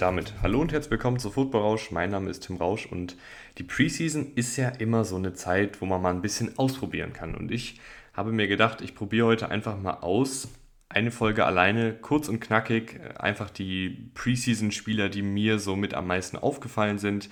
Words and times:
damit 0.00 0.34
hallo 0.42 0.60
und 0.60 0.72
herzlich 0.72 0.90
willkommen 0.90 1.20
zu 1.20 1.30
Football 1.30 1.60
Rausch. 1.60 1.92
Mein 1.92 2.10
Name 2.10 2.30
ist 2.30 2.40
Tim 2.40 2.56
Rausch 2.56 2.86
und 2.86 3.14
die 3.58 3.62
Preseason 3.62 4.32
ist 4.34 4.56
ja 4.56 4.70
immer 4.70 5.04
so 5.04 5.14
eine 5.14 5.34
Zeit, 5.34 5.80
wo 5.80 5.86
man 5.86 6.02
mal 6.02 6.12
ein 6.12 6.22
bisschen 6.22 6.58
ausprobieren 6.58 7.12
kann. 7.12 7.36
Und 7.36 7.52
ich 7.52 7.78
habe 8.14 8.32
mir 8.32 8.48
gedacht, 8.48 8.80
ich 8.80 8.96
probiere 8.96 9.28
heute 9.28 9.50
einfach 9.50 9.80
mal 9.80 9.98
aus. 10.00 10.48
Eine 10.92 11.12
Folge 11.12 11.46
alleine, 11.46 11.94
kurz 11.94 12.28
und 12.28 12.40
knackig, 12.40 12.98
einfach 13.16 13.48
die 13.48 14.10
Preseason-Spieler, 14.14 15.08
die 15.08 15.22
mir 15.22 15.60
so 15.60 15.76
mit 15.76 15.94
am 15.94 16.08
meisten 16.08 16.36
aufgefallen 16.36 16.98
sind. 16.98 17.30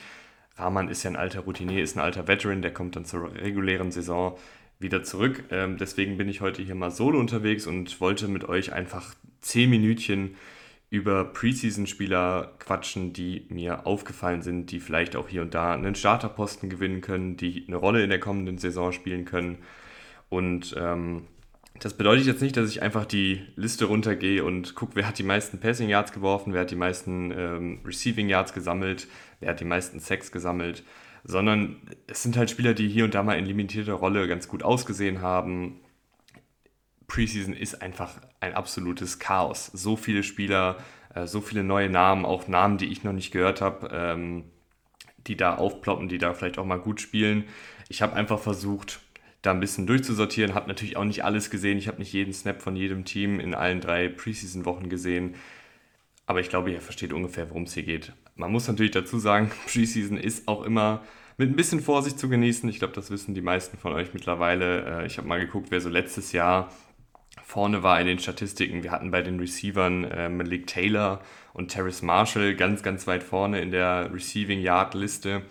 Rahman 0.55 0.89
ist 0.89 1.03
ja 1.03 1.11
ein 1.11 1.17
alter 1.17 1.41
Routinier, 1.41 1.83
ist 1.83 1.97
ein 1.97 2.01
alter 2.01 2.29
Veteran, 2.29 2.63
der 2.63 2.73
kommt 2.73 2.95
dann 2.95 3.05
zur 3.05 3.35
regulären 3.35 3.91
Saison 3.91 4.39
wieder 4.79 5.03
zurück. 5.03 5.43
Ähm, 5.51 5.77
deswegen 5.77 6.17
bin 6.17 6.29
ich 6.29 6.41
heute 6.41 6.63
hier 6.63 6.77
mal 6.77 6.93
solo 6.93 7.19
unterwegs 7.19 7.67
und 7.67 8.01
wollte 8.01 8.29
mit 8.29 8.49
euch 8.49 8.73
einfach 8.73 9.13
10 9.41 9.69
Minütchen 9.69 10.37
über 10.89 11.25
Preseason-Spieler 11.25 12.53
quatschen, 12.61 13.13
die 13.13 13.45
mir 13.49 13.89
aufgefallen 13.89 14.43
sind, 14.43 14.71
die 14.71 14.79
vielleicht 14.79 15.17
auch 15.17 15.29
hier 15.29 15.43
und 15.43 15.53
da 15.55 15.75
einen 15.75 15.97
Starterposten 15.97 16.71
gewinnen 16.71 17.01
können, 17.01 17.37
die 17.37 17.65
eine 17.67 17.77
Rolle 17.77 18.05
in 18.05 18.11
der 18.11 18.21
kommenden 18.21 18.59
Saison 18.59 18.93
spielen 18.93 19.25
können. 19.25 19.59
Und 20.29 20.77
ähm, 20.79 21.27
das 21.81 21.95
bedeutet 21.95 22.27
jetzt 22.27 22.43
nicht, 22.43 22.57
dass 22.57 22.71
ich 22.71 22.83
einfach 22.83 23.05
die 23.05 23.47
Liste 23.57 23.85
runtergehe 23.87 24.45
und 24.45 24.75
gucke, 24.75 24.97
wer 24.97 25.07
hat 25.07 25.19
die 25.19 25.23
meisten 25.23 25.61
Passing 25.61 25.89
Yards 25.89 26.13
geworfen, 26.13 26.53
wer 26.53 26.63
hat 26.63 26.71
die 26.71 26.77
meisten 26.77 27.31
ähm, 27.31 27.81
Receiving 27.85 28.29
Yards 28.29 28.53
gesammelt, 28.53 29.07
wer 29.41 29.51
hat 29.51 29.61
die 29.61 29.65
meisten 29.65 30.01
Sacks 30.01 30.33
gesammelt, 30.33 30.85
sondern 31.25 31.77
es 32.07 32.23
sind 32.23 32.37
halt 32.37 32.51
Spieler, 32.51 32.75
die 32.75 32.89
hier 32.89 33.05
und 33.05 33.15
da 33.15 33.23
mal 33.23 33.39
in 33.39 33.47
limitierter 33.47 33.95
Rolle 33.95 34.27
ganz 34.27 34.49
gut 34.49 34.63
ausgesehen 34.63 35.21
haben, 35.21 35.81
Preseason 37.07 37.55
ist 37.55 37.81
einfach 37.81 38.21
ein 38.41 38.55
absolutes 38.55 39.19
Chaos. 39.19 39.67
So 39.67 39.97
viele 39.97 40.23
Spieler, 40.23 40.77
äh, 41.15 41.27
so 41.27 41.41
viele 41.41 41.65
neue 41.65 41.89
Namen, 41.89 42.25
auch 42.25 42.49
Namen, 42.49 42.79
die 42.79 42.87
ich 42.87 43.03
noch 43.03 43.13
nicht 43.13 43.33
gehört 43.33 43.61
habe, 43.61 43.89
ähm, 43.93 44.45
die 45.27 45.37
da 45.37 45.57
aufploppen, 45.57 46.09
die 46.09 46.19
da 46.19 46.35
vielleicht 46.35 46.59
auch 46.59 46.65
mal 46.65 46.79
gut 46.79 47.01
spielen. 47.01 47.45
Ich 47.89 48.03
habe 48.03 48.15
einfach 48.15 48.39
versucht, 48.39 49.01
da 49.43 49.53
ein 49.53 49.61
bisschen 49.61 49.87
durchzusortieren, 49.87 50.55
habe 50.55 50.69
natürlich 50.69 50.97
auch 50.97 51.05
nicht 51.05 51.25
alles 51.25 51.51
gesehen. 51.51 51.79
Ich 51.79 51.89
habe 51.89 51.99
nicht 51.99 52.13
jeden 52.13 52.33
Snap 52.33 52.61
von 52.61 52.77
jedem 52.77 53.05
Team 53.05 53.39
in 53.41 53.55
allen 53.55 53.81
drei 53.81 54.09
Preseason-Wochen 54.09 54.89
gesehen. 54.89 55.37
Aber 56.27 56.41
ich 56.41 56.49
glaube, 56.49 56.71
ihr 56.71 56.81
versteht 56.81 57.13
ungefähr, 57.13 57.49
worum 57.49 57.63
es 57.63 57.75
hier 57.75 57.85
geht. 57.85 58.13
Man 58.35 58.53
muss 58.53 58.69
natürlich 58.69 58.93
dazu 58.93 59.19
sagen, 59.19 59.51
Preseason 59.73 60.17
ist 60.17 60.49
auch 60.49 60.63
immer 60.63 61.03
mit 61.37 61.51
ein 61.51 61.57
bisschen 61.57 61.81
Vorsicht 61.81 62.19
zu 62.19 62.29
genießen. 62.29 62.69
Ich 62.69 62.81
glaube, 62.81 62.95
das 62.95 63.11
wissen 63.11 63.35
die 63.35 63.41
meisten 63.41 63.79
von 63.79 63.93
euch 63.93 64.13
mittlerweile. 64.13 65.03
Äh, 65.03 65.07
ich 65.07 65.19
habe 65.19 65.29
mal 65.29 65.41
geguckt, 65.41 65.71
wer 65.71 65.81
so 65.81 65.89
letztes 65.89 66.33
Jahr 66.33 66.73
vorne 67.45 67.83
war 67.83 68.01
in 68.01 68.09
den 68.09 68.19
Statistiken. 68.19 68.83
Wir 68.83 68.91
hatten 68.91 69.11
bei 69.11 69.23
den 69.23 69.39
Receivern 69.39 70.05
äh, 70.05 70.29
Malik 70.29 70.67
Taylor 70.67 71.23
und 71.55 71.69
Terrace 71.69 72.03
Marshall 72.03 72.57
ganz, 72.57 72.83
ganz 72.83 73.07
weit 73.07 73.23
vorne 73.23 73.61
in 73.61 73.71
der 73.71 74.13
Receiving 74.13 74.61
Yard 74.61 74.95
Liste 74.95 75.43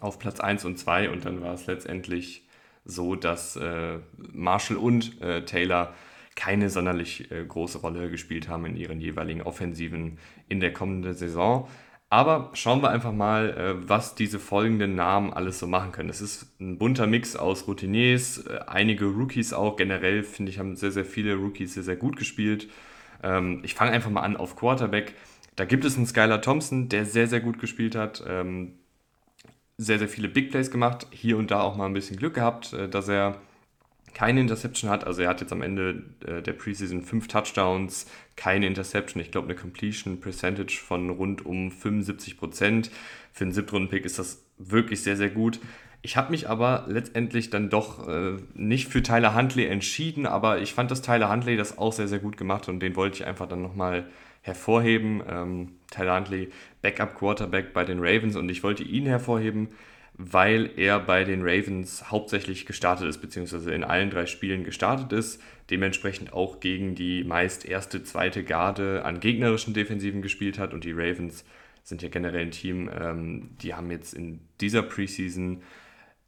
auf 0.00 0.18
Platz 0.18 0.40
1 0.40 0.64
und 0.64 0.78
2 0.78 1.10
und 1.10 1.24
dann 1.24 1.40
war 1.40 1.54
es 1.54 1.66
letztendlich 1.66 2.41
so, 2.84 3.14
dass 3.14 3.56
äh, 3.56 3.98
Marshall 4.16 4.76
und 4.76 5.20
äh, 5.22 5.44
Taylor 5.44 5.94
keine 6.34 6.70
sonderlich 6.70 7.30
äh, 7.30 7.44
große 7.44 7.78
Rolle 7.78 8.10
gespielt 8.10 8.48
haben 8.48 8.64
in 8.66 8.76
ihren 8.76 9.00
jeweiligen 9.00 9.42
Offensiven 9.42 10.18
in 10.48 10.60
der 10.60 10.72
kommenden 10.72 11.14
Saison. 11.14 11.68
Aber 12.08 12.50
schauen 12.52 12.82
wir 12.82 12.90
einfach 12.90 13.12
mal, 13.12 13.50
äh, 13.56 13.88
was 13.88 14.14
diese 14.14 14.38
folgenden 14.38 14.94
Namen 14.94 15.32
alles 15.32 15.58
so 15.58 15.66
machen 15.66 15.92
können. 15.92 16.10
Es 16.10 16.20
ist 16.20 16.54
ein 16.60 16.76
bunter 16.76 17.06
Mix 17.06 17.36
aus 17.36 17.66
Routiniers, 17.66 18.46
äh, 18.46 18.60
einige 18.66 19.06
Rookies 19.06 19.52
auch. 19.52 19.76
Generell 19.76 20.22
finde 20.22 20.50
ich, 20.50 20.58
haben 20.58 20.76
sehr, 20.76 20.92
sehr 20.92 21.06
viele 21.06 21.36
Rookies 21.36 21.74
sehr, 21.74 21.82
sehr 21.82 21.96
gut 21.96 22.16
gespielt. 22.16 22.68
Ähm, 23.22 23.62
ich 23.64 23.74
fange 23.74 23.92
einfach 23.92 24.10
mal 24.10 24.20
an 24.20 24.36
auf 24.36 24.56
Quarterback. 24.56 25.14
Da 25.56 25.64
gibt 25.64 25.84
es 25.84 25.96
einen 25.96 26.06
Skylar 26.06 26.42
Thompson, 26.42 26.88
der 26.88 27.06
sehr, 27.06 27.28
sehr 27.28 27.40
gut 27.40 27.58
gespielt 27.58 27.94
hat. 27.94 28.22
Ähm, 28.28 28.74
sehr, 29.78 29.98
sehr 29.98 30.08
viele 30.08 30.28
Big 30.28 30.50
Plays 30.50 30.70
gemacht. 30.70 31.06
Hier 31.10 31.36
und 31.36 31.50
da 31.50 31.60
auch 31.60 31.76
mal 31.76 31.86
ein 31.86 31.92
bisschen 31.92 32.16
Glück 32.16 32.34
gehabt, 32.34 32.72
äh, 32.72 32.88
dass 32.88 33.08
er 33.08 33.40
keine 34.14 34.40
Interception 34.40 34.90
hat. 34.90 35.06
Also 35.06 35.22
er 35.22 35.28
hat 35.28 35.40
jetzt 35.40 35.52
am 35.52 35.62
Ende 35.62 36.04
äh, 36.26 36.42
der 36.42 36.52
Preseason 36.52 37.02
fünf 37.02 37.28
Touchdowns, 37.28 38.06
keine 38.36 38.66
Interception. 38.66 39.22
Ich 39.22 39.30
glaube, 39.30 39.48
eine 39.48 39.56
Completion 39.56 40.20
Percentage 40.20 40.78
von 40.78 41.10
rund 41.10 41.44
um 41.46 41.70
75 41.70 42.36
Prozent. 42.38 42.90
Für 43.32 43.44
einen 43.44 43.52
Siebtrunden-Pick 43.52 44.04
ist 44.04 44.18
das 44.18 44.44
wirklich 44.58 45.02
sehr, 45.02 45.16
sehr 45.16 45.30
gut. 45.30 45.60
Ich 46.02 46.16
habe 46.16 46.32
mich 46.32 46.48
aber 46.48 46.84
letztendlich 46.88 47.50
dann 47.50 47.70
doch 47.70 48.08
äh, 48.08 48.36
nicht 48.54 48.88
für 48.88 49.02
Tyler 49.02 49.34
Huntley 49.36 49.66
entschieden, 49.66 50.26
aber 50.26 50.60
ich 50.60 50.74
fand, 50.74 50.90
dass 50.90 51.00
Tyler 51.00 51.30
Huntley 51.30 51.56
das 51.56 51.78
auch 51.78 51.92
sehr, 51.92 52.08
sehr 52.08 52.18
gut 52.18 52.36
gemacht 52.36 52.68
und 52.68 52.80
den 52.80 52.96
wollte 52.96 53.18
ich 53.18 53.24
einfach 53.24 53.48
dann 53.48 53.62
nochmal 53.62 54.06
hervorheben. 54.42 55.22
Ähm, 55.28 55.68
Tyler 55.92 56.16
Huntley, 56.16 56.50
Backup 56.80 57.14
Quarterback 57.14 57.72
bei 57.72 57.84
den 57.84 57.98
Ravens 58.00 58.36
und 58.36 58.48
ich 58.48 58.62
wollte 58.62 58.82
ihn 58.82 59.06
hervorheben, 59.06 59.68
weil 60.14 60.70
er 60.76 61.00
bei 61.00 61.24
den 61.24 61.42
Ravens 61.42 62.10
hauptsächlich 62.10 62.66
gestartet 62.66 63.08
ist, 63.08 63.18
beziehungsweise 63.18 63.72
in 63.72 63.84
allen 63.84 64.10
drei 64.10 64.26
Spielen 64.26 64.64
gestartet 64.64 65.12
ist, 65.12 65.40
dementsprechend 65.70 66.32
auch 66.32 66.60
gegen 66.60 66.94
die 66.94 67.24
meist 67.24 67.64
erste, 67.64 68.02
zweite 68.04 68.44
Garde 68.44 69.04
an 69.04 69.20
gegnerischen 69.20 69.74
Defensiven 69.74 70.20
gespielt 70.20 70.58
hat 70.58 70.74
und 70.74 70.84
die 70.84 70.92
Ravens 70.92 71.44
sind 71.82 72.02
ja 72.02 72.08
generell 72.08 72.42
ein 72.42 72.50
Team, 72.50 72.90
ähm, 72.92 73.50
die 73.62 73.74
haben 73.74 73.90
jetzt 73.90 74.14
in 74.14 74.40
dieser 74.60 74.82
Preseason 74.82 75.62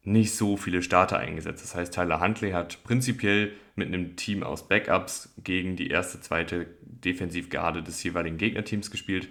nicht 0.03 0.35
so 0.35 0.57
viele 0.57 0.81
Starter 0.81 1.17
eingesetzt. 1.17 1.63
Das 1.63 1.75
heißt, 1.75 1.93
Tyler 1.93 2.19
Huntley 2.19 2.51
hat 2.51 2.83
prinzipiell 2.83 3.53
mit 3.75 3.87
einem 3.87 4.15
Team 4.15 4.43
aus 4.43 4.67
Backups 4.67 5.33
gegen 5.43 5.75
die 5.75 5.89
erste, 5.89 6.21
zweite 6.21 6.67
Defensivgarde 6.81 7.81
des 7.81 8.03
jeweiligen 8.03 8.37
Gegnerteams 8.37 8.91
gespielt 8.91 9.27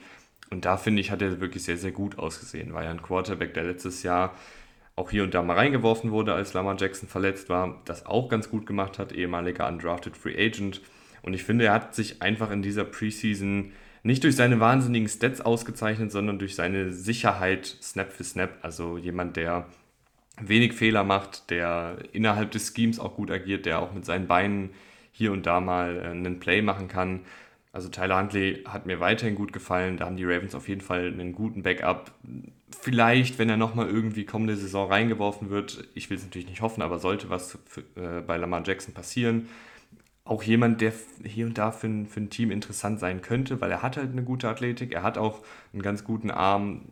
und 0.55 0.65
da 0.65 0.77
finde 0.77 1.01
ich, 1.01 1.11
hat 1.11 1.21
er 1.21 1.41
wirklich 1.41 1.65
sehr, 1.65 1.77
sehr 1.77 1.91
gut 1.91 2.17
ausgesehen. 2.17 2.75
War 2.75 2.85
ja 2.85 2.91
ein 2.91 3.03
Quarterback, 3.03 3.55
der 3.55 3.65
letztes 3.65 4.05
Jahr 4.05 4.37
auch 4.95 5.11
hier 5.11 5.25
und 5.25 5.35
da 5.35 5.43
mal 5.43 5.57
reingeworfen 5.57 6.13
wurde, 6.13 6.33
als 6.33 6.55
Lamar 6.55 6.77
Jackson 6.79 7.09
verletzt 7.09 7.49
war, 7.49 7.83
das 7.87 8.07
auch 8.07 8.29
ganz 8.29 8.49
gut 8.49 8.65
gemacht 8.65 9.01
hat, 9.01 9.11
ehemaliger 9.11 9.67
undrafted 9.67 10.17
Free 10.17 10.37
Agent. 10.37 10.81
Und 11.23 11.35
ich 11.35 11.43
finde, 11.43 11.65
er 11.65 11.73
hat 11.73 11.97
sich 11.97 12.23
einfach 12.23 12.53
in 12.53 12.63
dieser 12.63 12.85
Preseason 12.85 13.73
nicht 14.05 14.23
durch 14.23 14.37
seine 14.37 14.61
wahnsinnigen 14.61 15.09
Stats 15.09 15.41
ausgezeichnet, 15.41 16.13
sondern 16.13 16.39
durch 16.39 16.55
seine 16.55 16.93
Sicherheit 16.93 17.67
Snap 17.67 18.13
für 18.13 18.23
Snap. 18.23 18.59
Also 18.63 18.97
jemand, 18.97 19.37
der 19.37 19.67
wenig 20.41 20.75
Fehler 20.75 21.03
macht, 21.03 21.51
der 21.51 21.97
innerhalb 22.13 22.53
des 22.53 22.73
Schemes 22.73 23.01
auch 23.01 23.17
gut 23.17 23.33
agiert, 23.33 23.67
der 23.67 23.81
auch 23.81 23.93
mit 23.93 24.05
seinen 24.05 24.29
Beinen 24.29 24.71
hier 25.11 25.33
und 25.33 25.47
da 25.47 25.61
mal 25.61 25.97
äh, 25.97 26.11
einen 26.11 26.39
Play 26.39 26.63
machen 26.63 26.87
kann. 26.87 27.23
Also 27.75 27.89
Tyler 27.89 28.21
Huntley 28.21 28.63
hat 28.69 28.87
mir 28.87 29.01
weiterhin 29.01 29.35
gut 29.35 29.53
gefallen. 29.53 29.97
Da 29.97 30.07
haben 30.07 30.17
die 30.17 30.25
Ravens 30.25 30.55
auf 30.55 30.69
jeden 30.69 30.81
Fall 30.81 31.09
einen 31.09 31.33
guten 31.33 31.65
Backup. 31.65 32.13
Vielleicht, 32.71 33.41
wenn 33.41 33.51
er 33.51 33.57
nochmal 33.57 33.89
irgendwie 33.89 34.25
kommende 34.25 34.55
Saison 34.57 34.89
reingeworfen 34.89 35.51
wird, 35.51 35.89
ich 35.93 36.09
will 36.09 36.17
es 36.17 36.23
natürlich 36.23 36.49
nicht 36.49 36.63
hoffen, 36.63 36.83
aber 36.83 37.01
sollte 37.01 37.31
was 37.31 37.59
für, 37.67 37.81
äh, 37.97 38.21
bei 38.21 38.37
Lamar 38.37 38.63
Jackson 38.65 38.95
passieren, 38.95 39.49
auch 40.23 40.45
jemand, 40.45 40.83
der 40.83 40.93
hier 41.25 41.47
und 41.47 41.59
da 41.59 41.73
für 41.73 41.89
ein, 41.89 42.07
für 42.07 42.21
ein 42.21 42.31
Team 42.31 42.53
interessant 42.53 43.01
sein 43.01 43.23
könnte, 43.23 43.61
weil 43.61 43.73
er 43.73 43.83
hat 43.83 43.97
halt 43.97 44.13
eine 44.13 44.23
gute 44.23 44.49
Athletik, 44.49 44.93
er 44.93 45.03
hat 45.03 45.19
auch 45.19 45.43
einen 45.73 45.83
ganz 45.83 46.05
guten 46.05 46.31
Arm, 46.31 46.83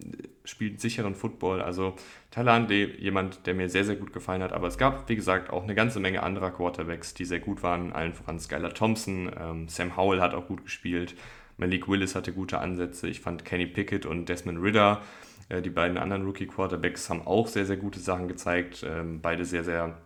spielt 0.45 0.81
sicheren 0.81 1.15
Football. 1.15 1.63
Also 1.63 1.95
Huntley, 2.37 2.97
jemand, 2.99 3.47
der 3.47 3.55
mir 3.55 3.69
sehr, 3.69 3.85
sehr 3.85 3.97
gut 3.97 4.13
gefallen 4.13 4.43
hat. 4.43 4.53
Aber 4.53 4.67
es 4.67 4.79
gab, 4.79 5.09
wie 5.09 5.17
gesagt, 5.17 5.51
auch 5.51 5.63
eine 5.63 5.75
ganze 5.75 6.01
Menge 6.01 6.23
anderer 6.23 6.51
Quarterbacks, 6.51 7.15
die 7.15 7.25
sehr 7.25 7.41
gut 7.41 7.63
waren. 7.63 7.93
Allen 7.93 8.15
voran 8.15 8.41
Skylar 8.41 8.75
Thompson, 8.75 9.31
ähm, 9.39 9.69
Sam 9.69 9.97
Howell 9.97 10.21
hat 10.21 10.35
auch 10.35 10.47
gut 10.47 10.65
gespielt, 10.65 11.15
Malik 11.59 11.89
Willis 11.89 12.15
hatte 12.15 12.33
gute 12.33 12.59
Ansätze. 12.59 13.09
Ich 13.09 13.21
fand 13.21 13.45
Kenny 13.45 13.67
Pickett 13.67 14.07
und 14.07 14.27
Desmond 14.27 14.63
Ritter, 14.63 15.03
äh, 15.49 15.61
die 15.61 15.71
beiden 15.71 15.99
anderen 15.99 16.25
Rookie-Quarterbacks, 16.25 17.11
haben 17.11 17.27
auch 17.27 17.49
sehr, 17.49 17.67
sehr 17.67 17.77
gute 17.77 18.01
Sachen 18.01 18.29
gezeigt. 18.29 18.85
Ähm, 18.89 19.21
beide 19.21 19.45
sehr, 19.45 19.65
sehr 19.65 19.99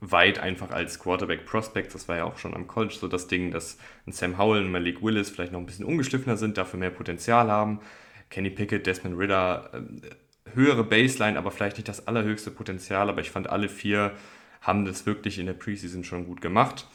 weit 0.00 0.38
einfach 0.38 0.70
als 0.70 0.98
Quarterback 0.98 1.46
Prospects. 1.46 1.92
Das 1.92 2.08
war 2.08 2.16
ja 2.16 2.24
auch 2.24 2.38
schon 2.38 2.54
am 2.54 2.66
College 2.66 2.94
so 2.98 3.06
das 3.06 3.28
Ding, 3.28 3.50
dass 3.50 3.78
ein 4.06 4.12
Sam 4.12 4.38
Howell 4.38 4.64
und 4.64 4.72
Malik 4.72 5.02
Willis 5.02 5.30
vielleicht 5.30 5.52
noch 5.52 5.60
ein 5.60 5.66
bisschen 5.66 5.84
ungeschliffener 5.84 6.36
sind, 6.36 6.58
dafür 6.58 6.80
mehr 6.80 6.90
Potenzial 6.90 7.50
haben. 7.50 7.80
Kenny 8.28 8.50
Pickett, 8.50 8.86
Desmond 8.86 9.18
Ritter, 9.18 9.70
äh, 9.72 9.80
höhere 10.54 10.84
Baseline, 10.84 11.38
aber 11.38 11.50
vielleicht 11.50 11.76
nicht 11.76 11.88
das 11.88 12.06
allerhöchste 12.06 12.50
Potenzial. 12.50 13.08
Aber 13.08 13.20
ich 13.20 13.30
fand, 13.30 13.48
alle 13.48 13.68
vier 13.68 14.12
haben 14.60 14.84
das 14.84 15.06
wirklich 15.06 15.38
in 15.38 15.46
der 15.46 15.54
Preseason 15.54 16.04
schon 16.04 16.26
gut 16.26 16.40
gemacht. 16.40 16.86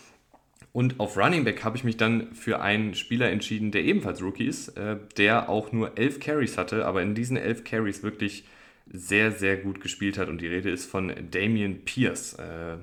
Und 0.72 1.00
auf 1.00 1.18
Running 1.18 1.46
Back 1.46 1.64
habe 1.64 1.78
ich 1.78 1.84
mich 1.84 1.96
dann 1.96 2.34
für 2.34 2.60
einen 2.62 2.96
Spieler 2.96 3.32
entschieden, 3.32 3.72
der 3.72 3.84
ebenfalls 3.84 4.22
Rookie 4.22 4.46
ist, 4.46 4.78
äh, 4.78 4.98
der 5.18 5.48
auch 5.50 5.72
nur 5.72 5.98
elf 5.98 6.20
Carries 6.20 6.58
hatte, 6.58 6.86
aber 6.86 7.02
in 7.02 7.16
diesen 7.16 7.38
elf 7.38 7.64
Carries 7.64 8.04
wirklich 8.04 8.46
sehr, 8.92 9.32
sehr 9.32 9.58
gut 9.58 9.80
gespielt 9.80 10.18
hat. 10.18 10.28
Und 10.28 10.42
die 10.42 10.48
Rede 10.48 10.70
ist 10.70 10.86
von 10.86 11.14
Damian 11.32 11.86
Pierce, 11.86 12.34
äh, 12.34 12.78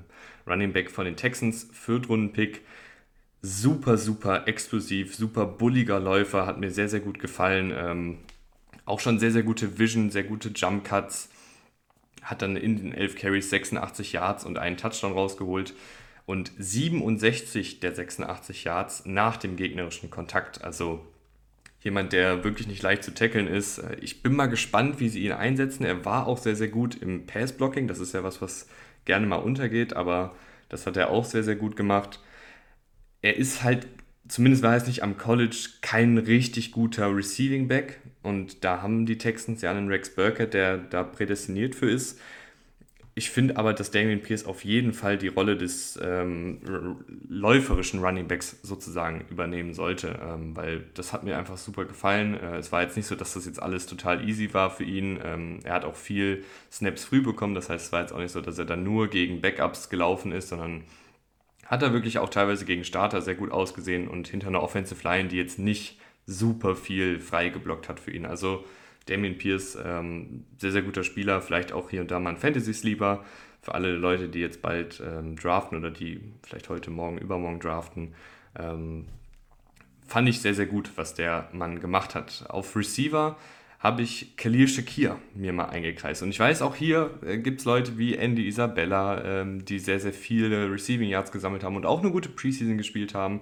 Running 0.46 0.72
Back 0.72 0.90
von 0.90 1.04
den 1.04 1.16
Texans, 1.16 1.68
Viertrunden-Pick. 1.72 2.62
super, 3.42 3.98
super 3.98 4.46
explosiv, 4.46 5.14
super 5.16 5.46
bulliger 5.46 5.98
Läufer, 6.00 6.46
hat 6.46 6.60
mir 6.60 6.70
sehr, 6.70 6.88
sehr 6.88 7.00
gut 7.00 7.18
gefallen. 7.18 7.72
Ähm, 7.76 8.18
auch 8.84 9.00
schon 9.00 9.18
sehr, 9.18 9.30
sehr 9.30 9.42
gute 9.42 9.78
Vision, 9.78 10.10
sehr 10.10 10.24
gute 10.24 10.50
Jump 10.50 10.84
Cuts. 10.84 11.28
Hat 12.22 12.42
dann 12.42 12.56
in 12.56 12.76
den 12.76 12.92
11 12.92 13.16
Carries 13.16 13.50
86 13.50 14.12
Yards 14.12 14.44
und 14.44 14.58
einen 14.58 14.76
Touchdown 14.76 15.12
rausgeholt. 15.12 15.74
Und 16.24 16.52
67 16.56 17.80
der 17.80 17.94
86 17.94 18.64
Yards 18.64 19.06
nach 19.06 19.36
dem 19.36 19.56
gegnerischen 19.56 20.10
Kontakt. 20.10 20.62
Also 20.62 21.04
jemand, 21.82 22.12
der 22.12 22.44
wirklich 22.44 22.68
nicht 22.68 22.82
leicht 22.82 23.02
zu 23.02 23.12
tackeln 23.12 23.48
ist. 23.48 23.78
Äh, 23.78 23.96
ich 24.00 24.22
bin 24.22 24.34
mal 24.34 24.46
gespannt, 24.46 25.00
wie 25.00 25.08
sie 25.08 25.24
ihn 25.24 25.32
einsetzen. 25.32 25.84
Er 25.84 26.04
war 26.04 26.26
auch 26.26 26.38
sehr, 26.38 26.56
sehr 26.56 26.68
gut 26.68 26.94
im 26.94 27.26
Pass-Blocking. 27.26 27.88
Das 27.88 27.98
ist 27.98 28.14
ja 28.14 28.22
was, 28.22 28.40
was 28.40 28.68
gerne 29.04 29.26
mal 29.26 29.36
untergeht, 29.36 29.94
aber 29.94 30.36
das 30.68 30.86
hat 30.86 30.96
er 30.96 31.10
auch 31.10 31.24
sehr, 31.24 31.42
sehr 31.42 31.56
gut 31.56 31.76
gemacht. 31.76 32.20
Er 33.20 33.36
ist 33.36 33.62
halt, 33.62 33.86
zumindest 34.28 34.62
war 34.62 34.76
es 34.76 34.86
nicht 34.86 35.02
am 35.02 35.18
College, 35.18 35.68
kein 35.80 36.18
richtig 36.18 36.72
guter 36.72 37.14
Receiving 37.14 37.68
Back. 37.68 38.00
Und 38.22 38.64
da 38.64 38.82
haben 38.82 39.06
die 39.06 39.18
Texans 39.18 39.62
ja 39.62 39.70
einen 39.70 39.88
Rex 39.88 40.14
Burkett, 40.14 40.54
der 40.54 40.78
da 40.78 41.02
prädestiniert 41.02 41.74
für 41.74 41.90
ist. 41.90 42.20
Ich 43.14 43.28
finde 43.28 43.58
aber, 43.58 43.74
dass 43.74 43.90
Damian 43.90 44.22
Pierce 44.22 44.46
auf 44.46 44.64
jeden 44.64 44.94
Fall 44.94 45.18
die 45.18 45.28
Rolle 45.28 45.58
des 45.58 45.98
ähm, 46.02 46.60
läuferischen 47.28 48.00
Running 48.00 48.26
Backs 48.26 48.56
sozusagen 48.62 49.26
übernehmen 49.28 49.74
sollte, 49.74 50.18
ähm, 50.26 50.56
weil 50.56 50.84
das 50.94 51.12
hat 51.12 51.22
mir 51.22 51.36
einfach 51.36 51.58
super 51.58 51.84
gefallen. 51.84 52.40
Äh, 52.40 52.56
es 52.56 52.72
war 52.72 52.80
jetzt 52.80 52.96
nicht 52.96 53.06
so, 53.06 53.14
dass 53.14 53.34
das 53.34 53.44
jetzt 53.44 53.60
alles 53.60 53.84
total 53.84 54.26
easy 54.26 54.54
war 54.54 54.70
für 54.70 54.84
ihn. 54.84 55.18
Ähm, 55.22 55.58
er 55.62 55.74
hat 55.74 55.84
auch 55.84 55.94
viel 55.94 56.42
Snaps 56.70 57.04
früh 57.04 57.20
bekommen, 57.20 57.54
das 57.54 57.68
heißt, 57.68 57.86
es 57.86 57.92
war 57.92 58.00
jetzt 58.00 58.14
auch 58.14 58.18
nicht 58.18 58.32
so, 58.32 58.40
dass 58.40 58.58
er 58.58 58.64
dann 58.64 58.82
nur 58.82 59.08
gegen 59.08 59.42
Backups 59.42 59.90
gelaufen 59.90 60.32
ist, 60.32 60.48
sondern 60.48 60.84
hat 61.66 61.82
er 61.82 61.92
wirklich 61.92 62.18
auch 62.18 62.30
teilweise 62.30 62.64
gegen 62.64 62.84
Starter 62.84 63.20
sehr 63.20 63.34
gut 63.34 63.50
ausgesehen 63.50 64.08
und 64.08 64.26
hinter 64.26 64.48
einer 64.48 64.62
Offensive 64.62 65.06
Line, 65.06 65.28
die 65.28 65.36
jetzt 65.36 65.58
nicht 65.58 65.98
super 66.26 66.76
viel 66.76 67.20
frei 67.20 67.48
geblockt 67.48 67.88
hat 67.88 68.00
für 68.00 68.10
ihn. 68.10 68.26
Also 68.26 68.64
Damien 69.06 69.38
Pierce, 69.38 69.78
ähm, 69.84 70.44
sehr, 70.58 70.72
sehr 70.72 70.82
guter 70.82 71.04
Spieler, 71.04 71.40
vielleicht 71.40 71.72
auch 71.72 71.90
hier 71.90 72.00
und 72.00 72.10
da 72.10 72.20
mal 72.20 72.30
ein 72.30 72.36
Fantasy-Sleeper. 72.36 73.24
Für 73.60 73.74
alle 73.74 73.92
Leute, 73.92 74.28
die 74.28 74.40
jetzt 74.40 74.60
bald 74.60 75.00
ähm, 75.04 75.36
draften 75.36 75.78
oder 75.78 75.90
die 75.90 76.20
vielleicht 76.42 76.68
heute 76.68 76.90
Morgen, 76.90 77.18
übermorgen 77.18 77.60
draften. 77.60 78.14
Ähm, 78.58 79.06
fand 80.06 80.28
ich 80.28 80.40
sehr, 80.40 80.54
sehr 80.54 80.66
gut, 80.66 80.90
was 80.96 81.14
der 81.14 81.48
Mann 81.52 81.80
gemacht 81.80 82.14
hat. 82.14 82.44
Auf 82.48 82.74
Receiver 82.76 83.36
habe 83.78 84.02
ich 84.02 84.36
Khalil 84.36 84.68
Shakir 84.68 85.18
mir 85.34 85.52
mal 85.52 85.66
eingekreist. 85.66 86.22
Und 86.22 86.30
ich 86.30 86.38
weiß, 86.38 86.62
auch 86.62 86.76
hier 86.76 87.18
äh, 87.26 87.38
gibt 87.38 87.60
es 87.60 87.66
Leute 87.66 87.98
wie 87.98 88.14
Andy 88.14 88.46
Isabella, 88.46 89.24
ähm, 89.24 89.64
die 89.64 89.80
sehr, 89.80 89.98
sehr 89.98 90.12
viele 90.12 90.70
Receiving 90.70 91.08
Yards 91.08 91.32
gesammelt 91.32 91.64
haben 91.64 91.76
und 91.76 91.86
auch 91.86 92.00
eine 92.00 92.12
gute 92.12 92.28
Preseason 92.28 92.78
gespielt 92.78 93.14
haben. 93.14 93.40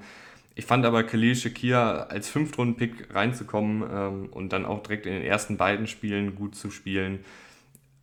Ich 0.54 0.66
fand 0.66 0.84
aber 0.84 1.04
Khalil 1.04 1.36
Shakir 1.36 2.10
als 2.10 2.28
Fünftrunden-Pick 2.28 3.14
reinzukommen 3.14 3.88
ähm, 3.90 4.26
und 4.30 4.52
dann 4.52 4.66
auch 4.66 4.82
direkt 4.82 5.06
in 5.06 5.12
den 5.12 5.22
ersten 5.22 5.56
beiden 5.56 5.86
Spielen 5.86 6.34
gut 6.34 6.54
zu 6.54 6.70
spielen, 6.70 7.20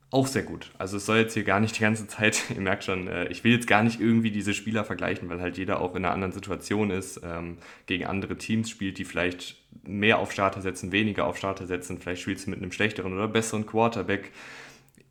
auch 0.09 0.27
sehr 0.27 0.43
gut. 0.43 0.71
Also 0.77 0.97
es 0.97 1.05
soll 1.05 1.17
jetzt 1.17 1.33
hier 1.33 1.43
gar 1.43 1.59
nicht 1.59 1.75
die 1.77 1.81
ganze 1.81 2.07
Zeit, 2.07 2.49
ihr 2.55 2.61
merkt 2.61 2.85
schon, 2.85 3.07
äh, 3.07 3.27
ich 3.27 3.43
will 3.43 3.51
jetzt 3.51 3.67
gar 3.67 3.83
nicht 3.83 3.99
irgendwie 3.99 4.31
diese 4.31 4.53
Spieler 4.53 4.85
vergleichen, 4.85 5.29
weil 5.29 5.41
halt 5.41 5.57
jeder 5.57 5.81
auch 5.81 5.95
in 5.95 6.05
einer 6.05 6.13
anderen 6.13 6.31
Situation 6.31 6.91
ist, 6.91 7.21
ähm, 7.23 7.57
gegen 7.87 8.05
andere 8.05 8.37
Teams 8.37 8.69
spielt, 8.69 8.97
die 8.97 9.05
vielleicht 9.05 9.57
mehr 9.83 10.19
auf 10.19 10.31
Starter 10.31 10.61
setzen, 10.61 10.91
weniger 10.91 11.25
auf 11.25 11.37
Starter 11.37 11.65
setzen, 11.65 11.99
vielleicht 11.99 12.21
spielst 12.21 12.45
du 12.45 12.51
mit 12.51 12.59
einem 12.59 12.71
schlechteren 12.71 13.13
oder 13.13 13.27
besseren 13.27 13.65
Quarterback 13.65 14.31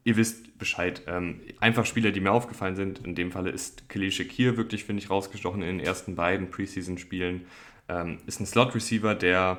ihr 0.06 0.16
wisst 0.16 0.56
Bescheid. 0.56 1.02
Ähm, 1.08 1.40
einfach 1.58 1.84
Spieler, 1.84 2.12
die 2.12 2.20
mir 2.20 2.30
aufgefallen 2.30 2.76
sind. 2.76 3.04
In 3.04 3.16
dem 3.16 3.32
Falle 3.32 3.50
ist 3.50 3.88
Khalil 3.88 4.12
Shakir 4.12 4.56
wirklich, 4.56 4.84
finde 4.84 5.02
ich, 5.02 5.10
rausgestochen 5.10 5.62
in 5.62 5.78
den 5.78 5.80
ersten 5.80 6.14
beiden 6.14 6.48
Preseason-Spielen. 6.48 7.44
Ähm, 7.88 8.18
ist 8.24 8.38
ein 8.40 8.46
Slot-Receiver, 8.46 9.16
der 9.16 9.58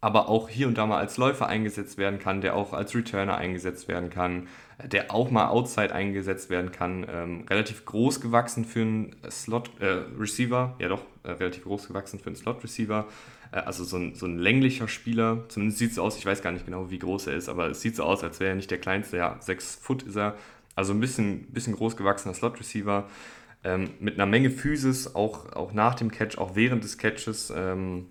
aber 0.00 0.28
auch 0.28 0.48
hier 0.48 0.68
und 0.68 0.78
da 0.78 0.86
mal 0.86 0.98
als 0.98 1.16
Läufer 1.16 1.48
eingesetzt 1.48 1.98
werden 1.98 2.20
kann, 2.20 2.40
der 2.40 2.54
auch 2.54 2.72
als 2.72 2.94
Returner 2.94 3.36
eingesetzt 3.36 3.88
werden 3.88 4.08
kann, 4.08 4.46
der 4.84 5.12
auch 5.12 5.32
mal 5.32 5.48
Outside 5.48 5.92
eingesetzt 5.92 6.48
werden 6.48 6.70
kann. 6.70 7.04
Ähm, 7.10 7.44
relativ 7.50 7.84
groß 7.84 8.20
gewachsen 8.20 8.64
für 8.64 8.82
einen 8.82 9.16
Slot-Receiver, 9.28 10.76
äh, 10.78 10.82
ja 10.82 10.88
doch, 10.88 11.02
äh, 11.24 11.32
relativ 11.32 11.64
groß 11.64 11.88
gewachsen 11.88 12.20
für 12.20 12.28
einen 12.28 12.36
Slot-Receiver. 12.36 13.08
Äh, 13.52 13.58
also 13.58 13.84
so 13.84 13.96
ein, 13.96 14.14
so 14.14 14.26
ein 14.26 14.38
länglicher 14.38 14.88
Spieler, 14.88 15.44
zumindest 15.48 15.78
sieht 15.78 15.92
es 15.92 15.98
aus, 15.98 16.16
ich 16.16 16.26
weiß 16.26 16.42
gar 16.42 16.52
nicht 16.52 16.66
genau, 16.66 16.90
wie 16.90 16.98
groß 16.98 17.28
er 17.28 17.36
ist, 17.36 17.48
aber 17.48 17.70
es 17.70 17.80
sieht 17.80 17.96
so 17.96 18.04
aus, 18.04 18.22
als 18.22 18.40
wäre 18.40 18.50
er 18.50 18.56
nicht 18.56 18.70
der 18.70 18.78
kleinste, 18.78 19.16
ja, 19.16 19.36
6 19.40 19.76
Foot 19.76 20.02
ist 20.02 20.16
er, 20.16 20.36
also 20.74 20.92
ein 20.92 21.00
bisschen, 21.00 21.46
bisschen 21.52 21.74
groß 21.74 21.96
gewachsener 21.96 22.34
Slot-Receiver, 22.34 23.08
ähm, 23.62 23.90
mit 24.00 24.14
einer 24.14 24.26
Menge 24.26 24.50
Physis, 24.50 25.14
auch, 25.14 25.52
auch 25.52 25.72
nach 25.72 25.94
dem 25.94 26.10
Catch, 26.10 26.38
auch 26.38 26.54
während 26.54 26.84
des 26.84 26.96
Catches, 26.98 27.52
ähm, 27.54 28.06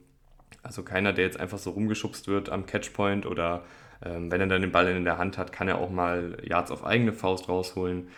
also 0.62 0.84
keiner, 0.84 1.14
der 1.14 1.26
jetzt 1.26 1.40
einfach 1.40 1.58
so 1.58 1.72
rumgeschubst 1.72 2.28
wird 2.28 2.50
am 2.50 2.66
Catchpoint 2.66 3.26
oder 3.26 3.64
ähm, 4.04 4.32
wenn 4.32 4.42
er 4.42 4.48
dann 4.48 4.62
den 4.62 4.72
Ball 4.72 4.88
in 4.90 5.04
der 5.06 5.18
Hand 5.18 5.38
hat, 5.38 5.52
kann 5.52 5.68
er 5.68 5.80
auch 5.80 5.90
mal 5.90 6.38
Yards 6.44 6.72
auf 6.72 6.86
eigene 6.86 7.14
Faust 7.14 7.50
rausholen 7.50 8.10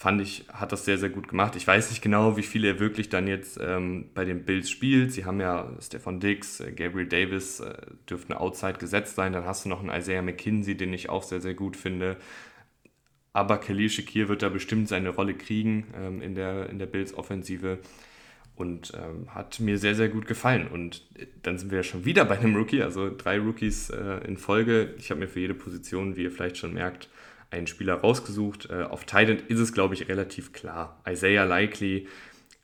fand 0.00 0.22
ich, 0.22 0.46
hat 0.50 0.72
das 0.72 0.86
sehr, 0.86 0.96
sehr 0.96 1.10
gut 1.10 1.28
gemacht. 1.28 1.56
Ich 1.56 1.66
weiß 1.66 1.90
nicht 1.90 2.00
genau, 2.00 2.38
wie 2.38 2.42
viel 2.42 2.64
er 2.64 2.80
wirklich 2.80 3.10
dann 3.10 3.26
jetzt 3.28 3.60
ähm, 3.60 4.06
bei 4.14 4.24
den 4.24 4.46
Bills 4.46 4.70
spielt. 4.70 5.12
Sie 5.12 5.26
haben 5.26 5.42
ja 5.42 5.70
Stefan 5.78 6.20
Dix, 6.20 6.58
äh, 6.60 6.72
Gabriel 6.72 7.06
Davis 7.06 7.60
äh, 7.60 7.74
dürften 8.08 8.32
outside 8.32 8.78
gesetzt 8.78 9.16
sein. 9.16 9.34
Dann 9.34 9.44
hast 9.44 9.66
du 9.66 9.68
noch 9.68 9.80
einen 9.80 9.90
Isaiah 9.90 10.22
McKinsey, 10.22 10.74
den 10.74 10.94
ich 10.94 11.10
auch 11.10 11.22
sehr, 11.22 11.42
sehr 11.42 11.52
gut 11.52 11.76
finde. 11.76 12.16
Aber 13.34 13.58
Khalil 13.58 13.90
Shakir 13.90 14.30
wird 14.30 14.40
da 14.40 14.48
bestimmt 14.48 14.88
seine 14.88 15.10
Rolle 15.10 15.34
kriegen 15.34 15.88
ähm, 15.94 16.22
in 16.22 16.34
der, 16.34 16.70
in 16.70 16.78
der 16.78 16.86
Bills-Offensive 16.86 17.80
und 18.56 18.92
ähm, 18.94 19.34
hat 19.34 19.60
mir 19.60 19.76
sehr, 19.76 19.94
sehr 19.94 20.08
gut 20.08 20.26
gefallen. 20.26 20.66
Und 20.68 21.06
äh, 21.18 21.26
dann 21.42 21.58
sind 21.58 21.70
wir 21.70 21.76
ja 21.76 21.84
schon 21.84 22.06
wieder 22.06 22.24
bei 22.24 22.38
einem 22.38 22.56
Rookie, 22.56 22.82
also 22.82 23.14
drei 23.14 23.38
Rookies 23.38 23.90
äh, 23.90 24.26
in 24.26 24.38
Folge. 24.38 24.94
Ich 24.96 25.10
habe 25.10 25.20
mir 25.20 25.28
für 25.28 25.40
jede 25.40 25.52
Position, 25.52 26.16
wie 26.16 26.22
ihr 26.22 26.32
vielleicht 26.32 26.56
schon 26.56 26.72
merkt, 26.72 27.10
einen 27.50 27.66
Spieler 27.66 27.94
rausgesucht. 27.94 28.68
Äh, 28.70 28.84
auf 28.84 29.04
Titan 29.04 29.38
ist 29.48 29.58
es, 29.58 29.72
glaube 29.72 29.94
ich, 29.94 30.08
relativ 30.08 30.52
klar. 30.52 31.00
Isaiah 31.08 31.44
Likely 31.44 32.06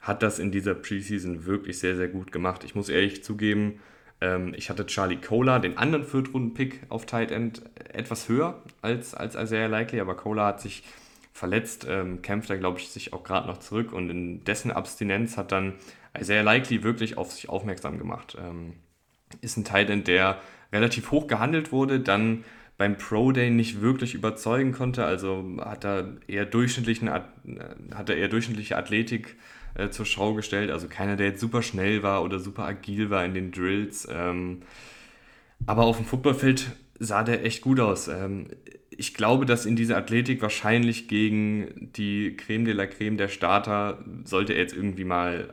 hat 0.00 0.22
das 0.22 0.38
in 0.38 0.52
dieser 0.52 0.74
Preseason 0.74 1.46
wirklich 1.46 1.78
sehr, 1.78 1.96
sehr 1.96 2.08
gut 2.08 2.32
gemacht. 2.32 2.64
Ich 2.64 2.74
muss 2.74 2.88
ehrlich 2.88 3.24
zugeben, 3.24 3.80
ähm, 4.20 4.54
ich 4.56 4.70
hatte 4.70 4.86
Charlie 4.86 5.16
Cola, 5.16 5.58
den 5.58 5.76
anderen 5.78 6.04
Viertrunden-Pick 6.04 6.82
auf 6.88 7.06
Tight 7.06 7.30
End, 7.30 7.62
etwas 7.92 8.28
höher 8.28 8.62
als, 8.82 9.14
als 9.14 9.34
Isaiah 9.34 9.66
Likely, 9.66 10.00
aber 10.00 10.16
Cola 10.16 10.46
hat 10.46 10.60
sich 10.60 10.84
verletzt, 11.32 11.86
ähm, 11.88 12.22
kämpft 12.22 12.48
er, 12.48 12.56
glaube 12.56 12.78
ich, 12.78 12.88
sich 12.88 13.12
auch 13.12 13.22
gerade 13.22 13.46
noch 13.46 13.58
zurück 13.58 13.92
und 13.92 14.08
in 14.08 14.44
dessen 14.44 14.70
Abstinenz 14.70 15.36
hat 15.36 15.52
dann 15.52 15.74
Isaiah 16.18 16.42
Likely 16.42 16.82
wirklich 16.82 17.18
auf 17.18 17.32
sich 17.32 17.48
aufmerksam 17.48 17.98
gemacht. 17.98 18.36
Ähm, 18.40 18.74
ist 19.42 19.56
ein 19.56 19.64
Tight 19.64 19.90
End, 19.90 20.08
der 20.08 20.40
relativ 20.72 21.10
hoch 21.10 21.26
gehandelt 21.26 21.72
wurde, 21.72 22.00
dann 22.00 22.44
beim 22.78 22.98
Pro 22.98 23.32
Day 23.32 23.50
nicht 23.50 23.80
wirklich 23.80 24.14
überzeugen 24.14 24.72
konnte. 24.72 25.04
Also 25.04 25.44
hat 25.60 25.84
er 25.84 26.16
eher, 26.26 26.44
durchschnittlichen, 26.44 27.10
hat 27.10 28.08
er 28.08 28.16
eher 28.16 28.28
durchschnittliche 28.28 28.76
Athletik 28.76 29.36
äh, 29.74 29.90
zur 29.90 30.06
Schau 30.06 30.34
gestellt. 30.34 30.70
Also 30.70 30.88
keiner, 30.88 31.16
der 31.16 31.28
jetzt 31.28 31.40
super 31.40 31.62
schnell 31.62 32.02
war 32.02 32.22
oder 32.22 32.38
super 32.38 32.64
agil 32.64 33.10
war 33.10 33.24
in 33.24 33.34
den 33.34 33.50
Drills. 33.52 34.06
Ähm, 34.10 34.62
aber 35.66 35.84
auf 35.84 35.96
dem 35.96 36.06
Footballfeld 36.06 36.72
sah 36.98 37.22
der 37.22 37.44
echt 37.44 37.62
gut 37.62 37.80
aus. 37.80 38.08
Ähm, 38.08 38.48
ich 38.90 39.14
glaube, 39.14 39.46
dass 39.46 39.66
in 39.66 39.76
dieser 39.76 39.96
Athletik 39.96 40.42
wahrscheinlich 40.42 41.08
gegen 41.08 41.90
die 41.96 42.36
Creme 42.36 42.64
de 42.64 42.74
la 42.74 42.86
Creme 42.86 43.16
der 43.16 43.28
Starter, 43.28 44.04
sollte 44.24 44.54
er 44.54 44.60
jetzt 44.60 44.74
irgendwie 44.74 45.04
mal 45.04 45.48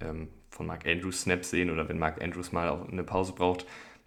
ähm, 0.00 0.28
von 0.50 0.66
Mark 0.66 0.86
Andrews 0.86 1.22
Snaps 1.22 1.50
sehen 1.50 1.70
oder 1.70 1.88
wenn 1.88 1.98
Mark 1.98 2.22
Andrews 2.22 2.52
mal 2.52 2.68
auch 2.68 2.88
eine 2.88 3.04
Pause 3.04 3.32
braucht, 3.32 3.66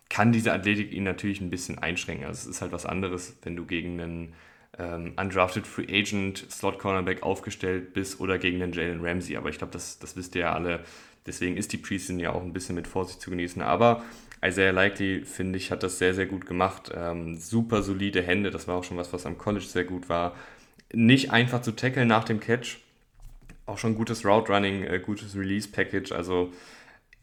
kann 0.09 0.31
diese 0.31 0.53
Athletik 0.53 0.91
ihn 0.91 1.03
natürlich 1.03 1.41
ein 1.41 1.49
bisschen 1.49 1.79
einschränken. 1.79 2.25
Also 2.25 2.49
es 2.49 2.55
ist 2.57 2.61
halt 2.61 2.71
was 2.71 2.85
anderes, 2.85 3.37
wenn 3.43 3.55
du 3.55 3.65
gegen 3.65 3.99
einen 3.99 4.33
ähm, 4.77 5.13
undrafted 5.17 5.65
Free 5.65 5.87
Agent 5.89 6.45
Slot 6.51 6.79
Cornerback 6.79 7.23
aufgestellt 7.23 7.93
bist 7.93 8.19
oder 8.19 8.37
gegen 8.37 8.61
einen 8.61 8.73
Jalen 8.73 9.03
Ramsey. 9.03 9.37
Aber 9.37 9.49
ich 9.49 9.57
glaube, 9.57 9.73
das, 9.73 9.99
das 9.99 10.15
wisst 10.15 10.35
ihr 10.35 10.41
ja 10.41 10.53
alle. 10.53 10.81
Deswegen 11.25 11.57
ist 11.57 11.73
die 11.73 11.77
Preseason 11.77 12.19
ja 12.19 12.31
auch 12.31 12.43
ein 12.43 12.53
bisschen 12.53 12.75
mit 12.75 12.87
Vorsicht 12.87 13.19
zu 13.19 13.29
genießen. 13.29 13.61
Aber 13.61 14.03
Isaiah 14.43 14.71
Likely, 14.71 15.25
finde 15.25 15.57
ich, 15.57 15.71
hat 15.71 15.81
das 15.81 15.97
sehr, 15.97 16.13
sehr 16.13 16.27
gut 16.27 16.45
gemacht. 16.45 16.91
Ähm, 16.95 17.37
super 17.37 17.81
solide 17.81 18.21
Hände. 18.21 18.51
Das 18.51 18.67
war 18.67 18.75
auch 18.75 18.83
schon 18.83 18.97
was, 18.97 19.11
was 19.11 19.25
am 19.25 19.37
College 19.37 19.65
sehr 19.65 19.85
gut 19.85 20.07
war. 20.07 20.35
Nicht 20.93 21.31
einfach 21.31 21.61
zu 21.61 21.71
tackeln 21.71 22.07
nach 22.07 22.25
dem 22.25 22.39
Catch. 22.39 22.77
Auch 23.65 23.79
schon 23.79 23.95
gutes 23.95 24.23
Route 24.23 24.53
Running, 24.53 24.83
äh, 24.83 24.99
gutes 24.99 25.35
Release 25.35 25.67
Package. 25.67 26.11
Also 26.11 26.53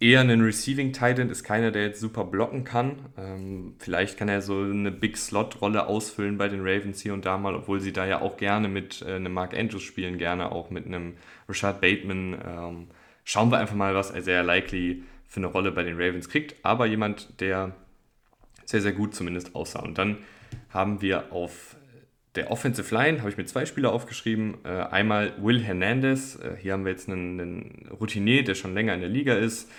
eher 0.02 0.20
ein 0.20 0.40
Receiving 0.40 0.92
Titan, 0.92 1.30
ist 1.30 1.44
keiner, 1.44 1.70
der 1.70 1.84
jetzt 1.84 2.00
super 2.00 2.24
blocken 2.24 2.64
kann. 2.64 3.06
Ähm, 3.16 3.76
vielleicht 3.78 4.18
kann 4.18 4.28
er 4.28 4.42
so 4.42 4.60
eine 4.60 4.90
Big 4.90 5.16
Slot-Rolle 5.16 5.86
ausfüllen 5.86 6.38
bei 6.38 6.48
den 6.48 6.60
Ravens 6.60 7.00
hier 7.00 7.14
und 7.14 7.24
da 7.24 7.38
mal, 7.38 7.54
obwohl 7.54 7.80
sie 7.80 7.92
da 7.92 8.04
ja 8.04 8.20
auch 8.20 8.36
gerne 8.36 8.68
mit 8.68 9.02
äh, 9.02 9.14
einem 9.14 9.32
Mark 9.32 9.56
Andrews 9.56 9.84
spielen, 9.84 10.18
gerne 10.18 10.50
auch 10.50 10.70
mit 10.70 10.86
einem 10.86 11.14
Rashad 11.48 11.80
Bateman. 11.80 12.36
Ähm, 12.44 12.86
schauen 13.22 13.52
wir 13.52 13.58
einfach 13.58 13.76
mal, 13.76 13.94
was 13.94 14.10
er 14.10 14.22
sehr 14.22 14.42
likely 14.42 15.04
für 15.28 15.38
eine 15.38 15.46
Rolle 15.46 15.70
bei 15.70 15.84
den 15.84 15.94
Ravens 15.94 16.28
kriegt. 16.28 16.56
Aber 16.64 16.86
jemand, 16.86 17.40
der 17.40 17.76
sehr, 18.64 18.80
sehr 18.80 18.92
gut 18.92 19.14
zumindest 19.14 19.54
aussah. 19.54 19.82
Und 19.82 19.98
dann 19.98 20.18
haben 20.70 21.00
wir 21.00 21.32
auf 21.32 21.76
der 22.34 22.50
Offensive 22.50 22.92
Line 22.94 23.18
habe 23.18 23.28
ich 23.28 23.36
mir 23.36 23.44
zwei 23.44 23.66
Spieler 23.66 23.92
aufgeschrieben. 23.92 24.56
Äh, 24.64 24.68
einmal 24.68 25.34
Will 25.38 25.62
Hernandez. 25.62 26.36
Äh, 26.36 26.56
hier 26.60 26.72
haben 26.72 26.84
wir 26.84 26.90
jetzt 26.90 27.08
einen, 27.08 27.40
einen 27.40 27.88
Routinier, 28.00 28.42
der 28.42 28.54
schon 28.54 28.74
länger 28.74 28.94
in 28.94 29.00
der 29.00 29.10
Liga 29.10 29.34
ist. 29.34 29.70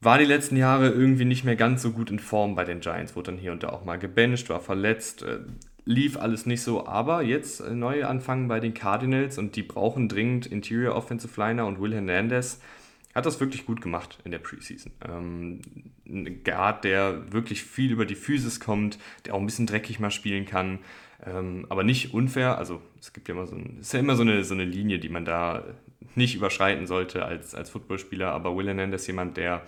War 0.00 0.18
die 0.18 0.24
letzten 0.24 0.56
Jahre 0.56 0.88
irgendwie 0.88 1.24
nicht 1.24 1.44
mehr 1.44 1.56
ganz 1.56 1.82
so 1.82 1.92
gut 1.92 2.10
in 2.10 2.18
Form 2.18 2.54
bei 2.54 2.64
den 2.64 2.80
Giants. 2.80 3.16
Wurde 3.16 3.32
dann 3.32 3.40
hier 3.40 3.52
und 3.52 3.62
da 3.62 3.70
auch 3.70 3.84
mal 3.84 3.98
gebencht, 3.98 4.48
war 4.50 4.60
verletzt. 4.60 5.22
Äh, 5.22 5.38
lief 5.86 6.18
alles 6.18 6.44
nicht 6.44 6.62
so. 6.62 6.86
Aber 6.86 7.22
jetzt 7.22 7.60
äh, 7.60 7.74
neue 7.74 8.06
Anfangen 8.06 8.48
bei 8.48 8.60
den 8.60 8.74
Cardinals 8.74 9.38
und 9.38 9.56
die 9.56 9.62
brauchen 9.62 10.08
dringend 10.08 10.46
Interior 10.46 10.94
Offensive 10.94 11.40
Liner 11.40 11.66
und 11.66 11.80
Will 11.80 11.94
Hernandez 11.94 12.60
hat 13.14 13.24
das 13.24 13.40
wirklich 13.40 13.64
gut 13.64 13.80
gemacht 13.80 14.18
in 14.24 14.30
der 14.30 14.38
Preseason. 14.40 14.92
Ähm, 15.08 15.62
ein 16.06 16.44
Guard, 16.44 16.84
der 16.84 17.32
wirklich 17.32 17.62
viel 17.62 17.90
über 17.90 18.04
die 18.04 18.14
Physis 18.14 18.60
kommt, 18.60 18.98
der 19.24 19.34
auch 19.34 19.40
ein 19.40 19.46
bisschen 19.46 19.66
dreckig 19.66 19.98
mal 19.98 20.10
spielen 20.10 20.44
kann, 20.44 20.80
ähm, 21.24 21.64
aber 21.70 21.82
nicht 21.82 22.12
unfair. 22.12 22.58
Also 22.58 22.82
es 23.00 23.14
gibt 23.14 23.28
ja 23.28 23.34
immer 23.34 23.46
so, 23.46 23.56
ein, 23.56 23.78
ist 23.80 23.94
ja 23.94 24.00
immer 24.00 24.16
so 24.16 24.22
eine, 24.22 24.44
so 24.44 24.52
eine 24.52 24.66
Linie, 24.66 24.98
die 24.98 25.08
man 25.08 25.24
da 25.24 25.64
nicht 26.14 26.34
überschreiten 26.34 26.86
sollte 26.86 27.24
als, 27.24 27.54
als 27.54 27.70
Footballspieler. 27.70 28.30
Aber 28.32 28.54
Will 28.54 28.66
Hernandez 28.66 29.06
jemand, 29.06 29.38
der 29.38 29.62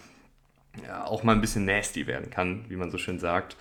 ja, 0.86 1.04
auch 1.04 1.22
mal 1.22 1.32
ein 1.32 1.40
bisschen 1.40 1.64
nasty 1.64 2.06
werden 2.06 2.30
kann, 2.30 2.64
wie 2.68 2.76
man 2.76 2.90
so 2.90 2.98
schön 2.98 3.18
sagt. 3.18 3.56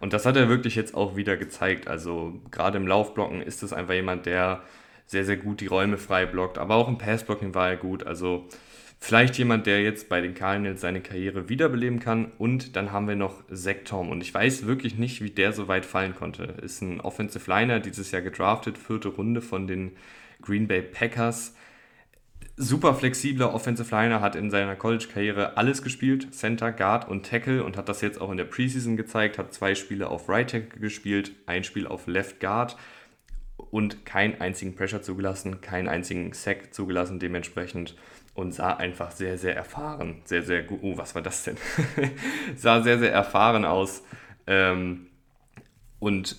Und 0.00 0.12
das 0.12 0.26
hat 0.26 0.36
er 0.36 0.48
wirklich 0.48 0.74
jetzt 0.74 0.94
auch 0.94 1.16
wieder 1.16 1.36
gezeigt. 1.36 1.88
Also 1.88 2.40
gerade 2.50 2.78
im 2.78 2.86
Laufblocken 2.86 3.40
ist 3.40 3.62
es 3.62 3.72
einfach 3.72 3.94
jemand, 3.94 4.26
der 4.26 4.62
sehr, 5.06 5.24
sehr 5.24 5.36
gut 5.36 5.60
die 5.60 5.66
Räume 5.66 5.98
frei 5.98 6.26
blockt. 6.26 6.58
Aber 6.58 6.74
auch 6.74 6.88
im 6.88 6.98
Passblocking 6.98 7.54
war 7.54 7.70
er 7.70 7.76
gut. 7.76 8.06
Also 8.06 8.48
Vielleicht 9.04 9.36
jemand, 9.36 9.66
der 9.66 9.82
jetzt 9.82 10.08
bei 10.08 10.20
den 10.20 10.32
Cardinals 10.32 10.80
seine 10.80 11.00
Karriere 11.00 11.48
wiederbeleben 11.48 11.98
kann. 11.98 12.30
Und 12.38 12.76
dann 12.76 12.92
haben 12.92 13.08
wir 13.08 13.16
noch 13.16 13.42
Zach 13.52 13.78
Tom. 13.84 14.10
Und 14.10 14.20
ich 14.20 14.32
weiß 14.32 14.64
wirklich 14.64 14.96
nicht, 14.96 15.20
wie 15.20 15.30
der 15.30 15.52
so 15.52 15.66
weit 15.66 15.84
fallen 15.84 16.14
konnte. 16.14 16.44
Ist 16.62 16.82
ein 16.82 17.00
Offensive 17.00 17.50
Liner, 17.50 17.80
dieses 17.80 18.12
Jahr 18.12 18.22
gedraftet, 18.22 18.78
vierte 18.78 19.08
Runde 19.08 19.42
von 19.42 19.66
den 19.66 19.90
Green 20.40 20.68
Bay 20.68 20.82
Packers. 20.82 21.56
Super 22.56 22.94
flexibler 22.94 23.54
Offensive 23.54 23.94
Liner, 23.94 24.20
hat 24.20 24.36
in 24.36 24.50
seiner 24.50 24.76
College-Karriere 24.76 25.56
alles 25.56 25.82
gespielt, 25.82 26.34
Center, 26.34 26.70
Guard 26.70 27.08
und 27.08 27.24
Tackle 27.24 27.64
und 27.64 27.78
hat 27.78 27.88
das 27.88 28.02
jetzt 28.02 28.20
auch 28.20 28.30
in 28.30 28.36
der 28.36 28.44
Preseason 28.44 28.96
gezeigt, 28.96 29.38
hat 29.38 29.54
zwei 29.54 29.74
Spiele 29.74 30.08
auf 30.08 30.28
Right 30.28 30.50
Tackle 30.50 30.80
gespielt, 30.80 31.32
ein 31.46 31.64
Spiel 31.64 31.86
auf 31.86 32.06
Left 32.06 32.40
Guard 32.40 32.76
und 33.56 34.04
keinen 34.04 34.40
einzigen 34.40 34.74
Pressure 34.74 35.00
zugelassen, 35.00 35.62
keinen 35.62 35.88
einzigen 35.88 36.34
Sack 36.34 36.74
zugelassen 36.74 37.18
dementsprechend 37.18 37.96
und 38.34 38.52
sah 38.52 38.74
einfach 38.74 39.12
sehr, 39.12 39.38
sehr 39.38 39.56
erfahren, 39.56 40.20
sehr, 40.24 40.42
sehr 40.42 40.62
gut. 40.62 40.80
Oh, 40.82 40.96
was 40.98 41.14
war 41.14 41.22
das 41.22 41.44
denn? 41.44 41.56
sah 42.56 42.82
sehr, 42.82 42.98
sehr 42.98 43.12
erfahren 43.12 43.64
aus 43.64 44.02
ähm, 44.46 45.06
und 45.98 46.36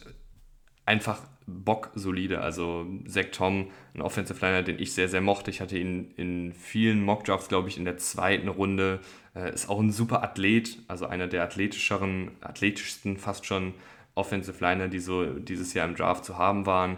einfach 0.85 1.21
bocksolide. 1.47 2.41
Also 2.41 2.85
Zach 3.07 3.27
Tom, 3.31 3.69
ein 3.93 4.01
Offensive 4.01 4.43
Liner, 4.45 4.63
den 4.63 4.79
ich 4.79 4.93
sehr, 4.93 5.09
sehr 5.09 5.21
mochte. 5.21 5.51
Ich 5.51 5.61
hatte 5.61 5.77
ihn 5.77 6.11
in 6.15 6.53
vielen 6.53 7.03
Mockdrafts, 7.03 7.49
glaube 7.49 7.69
ich, 7.69 7.77
in 7.77 7.85
der 7.85 7.97
zweiten 7.97 8.47
Runde. 8.47 8.99
Äh, 9.35 9.53
ist 9.53 9.69
auch 9.69 9.79
ein 9.79 9.91
super 9.91 10.23
Athlet, 10.23 10.79
also 10.87 11.05
einer 11.05 11.27
der 11.27 11.43
athletischeren, 11.43 12.31
athletischsten 12.41 13.17
fast 13.17 13.45
schon 13.45 13.73
Offensive 14.15 14.63
Liner, 14.63 14.87
die 14.87 14.99
so 14.99 15.25
dieses 15.25 15.73
Jahr 15.73 15.87
im 15.87 15.95
Draft 15.95 16.25
zu 16.25 16.37
haben 16.37 16.65
waren. 16.65 16.97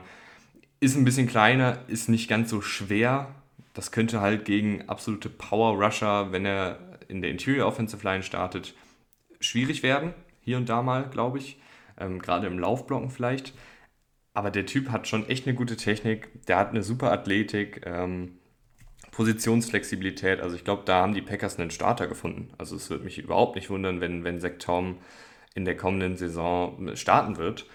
Ist 0.80 0.96
ein 0.98 1.06
bisschen 1.06 1.28
kleiner, 1.28 1.80
ist 1.88 2.10
nicht 2.10 2.28
ganz 2.28 2.50
so 2.50 2.62
schwer, 2.62 3.34
das 3.76 3.92
könnte 3.92 4.22
halt 4.22 4.46
gegen 4.46 4.88
absolute 4.90 5.30
Power 5.30 5.84
Rusher, 5.84 6.32
wenn 6.32 6.46
er 6.46 6.80
in 7.08 7.22
der 7.22 7.30
Interior 7.30 7.68
Offensive 7.68 8.04
Line 8.04 8.24
startet, 8.24 8.74
schwierig 9.40 9.84
werden. 9.84 10.14
Hier 10.42 10.58
und 10.58 10.70
da 10.70 10.82
mal, 10.82 11.10
glaube 11.10 11.38
ich. 11.38 11.60
Ähm, 12.00 12.20
Gerade 12.20 12.48
im 12.48 12.58
Laufblocken 12.58 13.10
vielleicht. 13.10 13.54
Aber 14.36 14.52
der 14.52 14.66
Typ 14.66 14.90
hat 14.90 15.08
schon 15.08 15.28
echt 15.30 15.48
eine 15.48 15.56
gute 15.56 15.78
Technik. 15.78 16.46
Der 16.46 16.58
hat 16.58 16.70
eine 16.70 16.84
super 16.84 17.12
Athletik, 17.12 17.82
ähm, 17.86 18.34
Positionsflexibilität. 19.12 20.42
Also 20.42 20.58
ich 20.58 20.66
glaube, 20.66 20.84
da 20.86 21.02
haben 21.02 21.14
die 21.14 21.22
Packers 21.22 21.58
einen 21.58 21.72
Starter 21.72 22.08
gefunden. 22.08 22.50
Also 22.58 22.76
es 22.76 22.90
würde 22.90 23.06
mich 23.06 23.18
überhaupt 23.18 23.56
nicht 23.56 23.70
wundern, 23.70 24.02
wenn, 24.02 24.26
wenn 24.26 24.42
Zach 24.42 24.60
Tom 24.60 24.98
in 25.56 25.64
der 25.64 25.78
kommenden 25.78 26.18
Saison 26.18 26.96
starten 26.96 27.38
wird. 27.38 27.66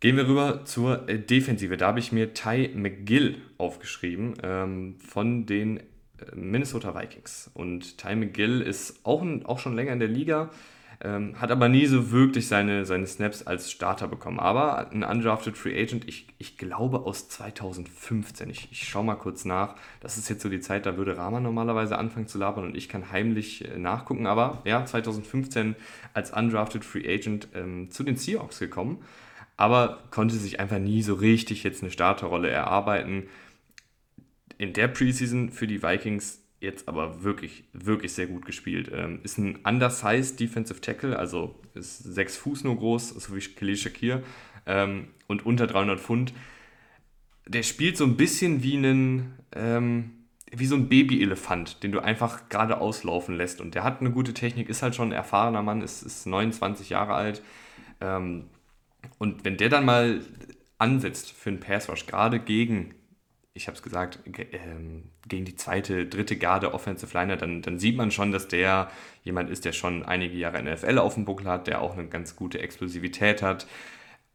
Gehen 0.00 0.16
wir 0.16 0.26
rüber 0.26 0.64
zur 0.64 1.08
äh, 1.10 1.18
Defensive. 1.18 1.76
Da 1.76 1.88
habe 1.88 1.98
ich 1.98 2.10
mir 2.10 2.32
Ty 2.32 2.70
McGill 2.74 3.42
aufgeschrieben 3.58 4.34
ähm, 4.42 4.96
von 4.98 5.44
den 5.44 5.78
äh, 5.78 5.84
Minnesota 6.34 6.98
Vikings. 6.98 7.50
Und 7.52 7.98
Ty 7.98 8.16
McGill 8.16 8.62
ist 8.62 9.04
auch, 9.04 9.22
auch 9.44 9.58
schon 9.58 9.76
länger 9.76 9.92
in 9.92 10.00
der 10.00 10.08
Liga, 10.08 10.50
ähm, 11.00 11.40
hat 11.40 11.50
aber 11.50 11.68
nie 11.68 11.86
so 11.86 12.10
wirklich 12.10 12.48
seine, 12.48 12.86
seine 12.86 13.06
Snaps 13.06 13.42
als 13.42 13.70
Starter 13.70 14.08
bekommen. 14.08 14.40
Aber 14.40 14.90
ein 14.90 15.02
undrafted 15.02 15.56
Free 15.56 15.80
Agent, 15.80 16.08
ich, 16.08 16.26
ich 16.38 16.56
glaube 16.56 17.00
aus 17.00 17.28
2015. 17.28 18.50
Ich, 18.50 18.68
ich 18.70 18.88
schaue 18.88 19.04
mal 19.04 19.16
kurz 19.16 19.44
nach. 19.44 19.76
Das 20.00 20.18
ist 20.18 20.28
jetzt 20.28 20.42
so 20.42 20.48
die 20.48 20.60
Zeit, 20.60 20.86
da 20.86 20.96
würde 20.96 21.16
Rama 21.16 21.40
normalerweise 21.40 21.98
anfangen 21.98 22.26
zu 22.26 22.38
labern 22.38 22.64
und 22.64 22.76
ich 22.76 22.88
kann 22.88 23.10
heimlich 23.10 23.68
äh, 23.68 23.78
nachgucken. 23.78 24.26
Aber 24.26 24.62
ja, 24.64 24.84
2015 24.84 25.76
als 26.14 26.32
undrafted 26.32 26.84
Free 26.84 27.06
Agent 27.06 27.48
ähm, 27.54 27.90
zu 27.90 28.02
den 28.02 28.16
Seahawks 28.16 28.58
gekommen 28.58 28.98
aber 29.56 30.02
konnte 30.10 30.36
sich 30.36 30.60
einfach 30.60 30.78
nie 30.78 31.02
so 31.02 31.14
richtig 31.14 31.62
jetzt 31.64 31.82
eine 31.82 31.90
Starterrolle 31.90 32.50
erarbeiten. 32.50 33.28
In 34.58 34.72
der 34.72 34.88
Preseason 34.88 35.50
für 35.50 35.66
die 35.66 35.82
Vikings 35.82 36.42
jetzt 36.60 36.88
aber 36.88 37.22
wirklich, 37.22 37.64
wirklich 37.72 38.12
sehr 38.12 38.26
gut 38.26 38.44
gespielt. 38.46 38.90
Ähm, 38.92 39.20
ist 39.22 39.38
ein 39.38 39.56
undersized 39.64 40.40
Defensive 40.40 40.80
Tackle, 40.80 41.18
also 41.18 41.54
ist 41.74 41.98
sechs 41.98 42.36
Fuß 42.36 42.64
nur 42.64 42.76
groß, 42.76 43.10
so 43.10 43.34
wie 43.34 43.40
Khalil 43.40 43.76
Shakir 43.76 44.22
ähm, 44.66 45.08
und 45.26 45.44
unter 45.44 45.66
300 45.66 46.00
Pfund. 46.00 46.32
Der 47.46 47.62
spielt 47.62 47.96
so 47.96 48.04
ein 48.04 48.16
bisschen 48.16 48.62
wie 48.62 48.76
ein, 48.76 49.34
ähm, 49.54 50.12
wie 50.50 50.66
so 50.66 50.74
ein 50.74 50.88
Babyelefant, 50.88 51.82
den 51.82 51.92
du 51.92 52.00
einfach 52.00 52.48
gerade 52.48 52.80
auslaufen 52.80 53.36
lässt. 53.36 53.60
Und 53.60 53.74
der 53.74 53.84
hat 53.84 54.00
eine 54.00 54.10
gute 54.10 54.34
Technik, 54.34 54.68
ist 54.68 54.82
halt 54.82 54.94
schon 54.94 55.10
ein 55.10 55.12
erfahrener 55.12 55.62
Mann, 55.62 55.82
ist, 55.82 56.02
ist 56.02 56.26
29 56.26 56.90
Jahre 56.90 57.14
alt. 57.14 57.42
Ähm, 58.00 58.46
und 59.18 59.44
wenn 59.44 59.56
der 59.56 59.68
dann 59.68 59.84
mal 59.84 60.20
ansetzt 60.78 61.32
für 61.32 61.50
einen 61.50 61.60
Pass 61.60 61.88
Rush, 61.88 62.06
gerade 62.06 62.40
gegen, 62.40 62.94
ich 63.56 63.66
habe 63.66 63.76
es 63.76 63.82
gesagt, 63.82 64.20
ähm, 64.26 65.04
gegen 65.26 65.44
die 65.44 65.56
zweite, 65.56 66.06
dritte 66.06 66.36
Garde 66.36 66.74
Offensive 66.74 67.16
Liner, 67.16 67.36
dann, 67.36 67.62
dann 67.62 67.78
sieht 67.78 67.96
man 67.96 68.10
schon, 68.10 68.32
dass 68.32 68.48
der 68.48 68.90
jemand 69.24 69.50
ist, 69.50 69.64
der 69.64 69.72
schon 69.72 70.04
einige 70.04 70.36
Jahre 70.36 70.62
NFL 70.62 70.98
auf 70.98 71.14
dem 71.14 71.24
Buckel 71.24 71.48
hat, 71.48 71.66
der 71.66 71.80
auch 71.80 71.96
eine 71.96 72.06
ganz 72.06 72.36
gute 72.36 72.60
Explosivität 72.60 73.42
hat 73.42 73.66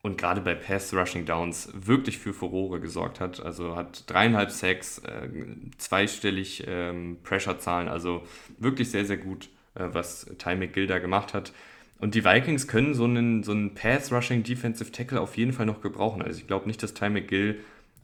und 0.01 0.17
gerade 0.17 0.41
bei 0.41 0.55
Pass 0.55 0.93
Rushing 0.93 1.25
Downs 1.25 1.69
wirklich 1.73 2.17
für 2.17 2.33
Furore 2.33 2.79
gesorgt 2.79 3.19
hat. 3.19 3.39
Also 3.39 3.75
hat 3.75 4.09
dreieinhalb 4.09 4.49
Sacks, 4.49 4.99
äh, 4.99 5.29
zweistellig 5.77 6.63
ähm, 6.67 7.17
Pressure-Zahlen, 7.23 7.87
also 7.87 8.23
wirklich 8.57 8.89
sehr, 8.89 9.05
sehr 9.05 9.17
gut, 9.17 9.49
äh, 9.75 9.85
was 9.91 10.25
Ty 10.39 10.55
McGill 10.55 10.87
da 10.87 10.99
gemacht 10.99 11.33
hat. 11.33 11.53
Und 11.99 12.15
die 12.15 12.25
Vikings 12.25 12.67
können 12.67 12.95
so 12.95 13.03
einen, 13.03 13.43
so 13.43 13.51
einen 13.51 13.75
Pass-Rushing 13.75 14.41
Defensive 14.41 14.91
Tackle 14.91 15.21
auf 15.21 15.37
jeden 15.37 15.53
Fall 15.53 15.67
noch 15.67 15.81
gebrauchen. 15.81 16.23
Also 16.23 16.39
ich 16.39 16.47
glaube 16.47 16.65
nicht, 16.65 16.81
dass 16.81 16.95
Ty 16.95 17.09
McGill 17.09 17.59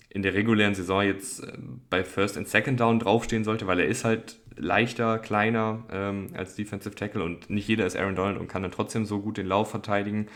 in 0.09 0.21
der 0.21 0.33
regulären 0.33 0.75
Saison 0.75 1.03
jetzt 1.03 1.43
äh, 1.43 1.53
bei 1.89 2.03
First 2.03 2.37
und 2.37 2.47
Second 2.47 2.79
Down 2.79 2.99
draufstehen 2.99 3.43
sollte, 3.43 3.67
weil 3.67 3.79
er 3.79 3.87
ist 3.87 4.05
halt 4.05 4.39
leichter, 4.55 5.19
kleiner 5.19 5.83
ähm, 5.91 6.29
als 6.33 6.55
Defensive 6.55 6.95
Tackle 6.95 7.23
und 7.23 7.49
nicht 7.49 7.67
jeder 7.67 7.85
ist 7.85 7.95
Aaron 7.95 8.15
Donald 8.15 8.39
und 8.39 8.47
kann 8.47 8.63
dann 8.63 8.71
trotzdem 8.71 9.05
so 9.05 9.19
gut 9.19 9.37
den 9.37 9.47
Lauf 9.47 9.69
verteidigen. 9.69 10.27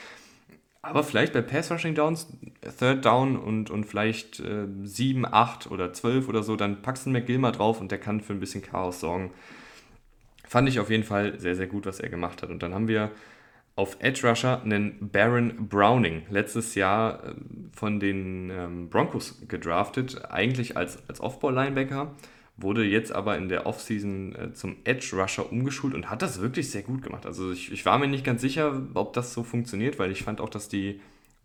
Aber 0.84 1.04
vielleicht 1.04 1.34
bei 1.34 1.42
Pass-Rushing 1.42 1.94
Downs, 1.94 2.28
Third 2.80 3.06
Down 3.06 3.38
und, 3.38 3.70
und 3.70 3.86
vielleicht 3.86 4.40
äh, 4.40 4.66
7, 4.84 5.26
8 5.26 5.70
oder 5.70 5.94
12 5.94 6.28
oder 6.28 6.42
so, 6.42 6.56
dann 6.56 6.82
packst 6.82 7.06
du 7.06 7.10
einen 7.10 7.20
McGill 7.20 7.38
mal 7.38 7.52
drauf 7.52 7.80
und 7.80 7.92
der 7.92 8.00
kann 8.00 8.22
für 8.22 8.34
ein 8.34 8.40
bisschen 8.40 8.64
Chaos 8.64 9.00
sorgen. 9.00 9.32
Fand 10.48 10.68
ich 10.68 10.80
auf 10.80 10.90
jeden 10.90 11.04
Fall 11.04 11.40
sehr, 11.40 11.56
sehr 11.56 11.68
gut, 11.68 11.86
was 11.86 12.00
er 12.00 12.10
gemacht 12.10 12.42
hat. 12.42 12.50
Und 12.50 12.64
dann 12.64 12.74
haben 12.74 12.88
wir 12.88 13.12
auf 13.76 13.98
Edge 14.00 14.28
Rusher 14.28 14.62
einen 14.64 15.10
Baron 15.12 15.68
Browning, 15.70 16.24
letztes 16.30 16.76
Jahr 16.76 17.24
äh, 17.24 17.34
von 17.74 18.00
den 18.00 18.50
ähm, 18.50 18.90
Broncos 18.90 19.42
gedraftet, 19.48 20.26
eigentlich 20.30 20.78
als, 20.78 21.08
als 21.08 21.22
Off-Ball-Linebacker, 21.22 22.14
wurde 22.58 22.84
jetzt 22.84 23.12
aber 23.12 23.38
in 23.38 23.50
der 23.50 23.66
Offseason 23.66 24.36
äh, 24.36 24.54
zum 24.54 24.78
Edge 24.84 25.16
Rusher 25.16 25.52
umgeschult 25.52 25.94
und 25.94 26.10
hat 26.10 26.22
das 26.22 26.42
wirklich 26.42 26.70
sehr 26.70 26.84
gut 26.84 27.02
gemacht. 27.02 27.26
Also 27.26 27.52
ich, 27.52 27.72
ich 27.72 27.86
war 27.86 27.98
mir 27.98 28.08
nicht 28.08 28.26
ganz 28.26 28.42
sicher, 28.42 28.82
ob 28.94 29.14
das 29.14 29.34
so 29.34 29.44
funktioniert, 29.44 30.00
weil 30.00 30.12
ich 30.12 30.24
fand 30.24 30.42
auch, 30.42 30.50
dass 30.50 30.68
die 30.68 31.00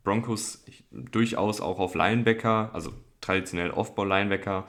Broncos 0.04 0.64
durchaus 0.90 1.60
auch 1.60 1.78
auf 1.78 1.94
Linebacker, 1.94 2.70
also 2.72 2.92
traditionell 3.20 3.70
Off-Ball-Linebacker, 3.70 4.66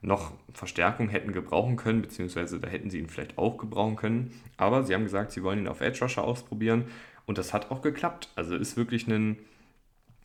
noch 0.00 0.32
Verstärkung 0.52 1.08
hätten 1.08 1.32
gebrauchen 1.32 1.76
können, 1.76 2.02
beziehungsweise 2.02 2.60
da 2.60 2.68
hätten 2.68 2.90
sie 2.90 2.98
ihn 2.98 3.08
vielleicht 3.08 3.36
auch 3.36 3.58
gebrauchen 3.58 3.96
können. 3.96 4.32
Aber 4.56 4.84
sie 4.84 4.94
haben 4.94 5.04
gesagt, 5.04 5.32
sie 5.32 5.42
wollen 5.42 5.58
ihn 5.58 5.68
auf 5.68 5.80
Edge 5.80 6.00
Rusher 6.00 6.24
ausprobieren 6.24 6.84
und 7.26 7.38
das 7.38 7.52
hat 7.52 7.70
auch 7.70 7.82
geklappt. 7.82 8.30
Also 8.36 8.54
ist 8.54 8.76
wirklich 8.76 9.08
ein 9.08 9.38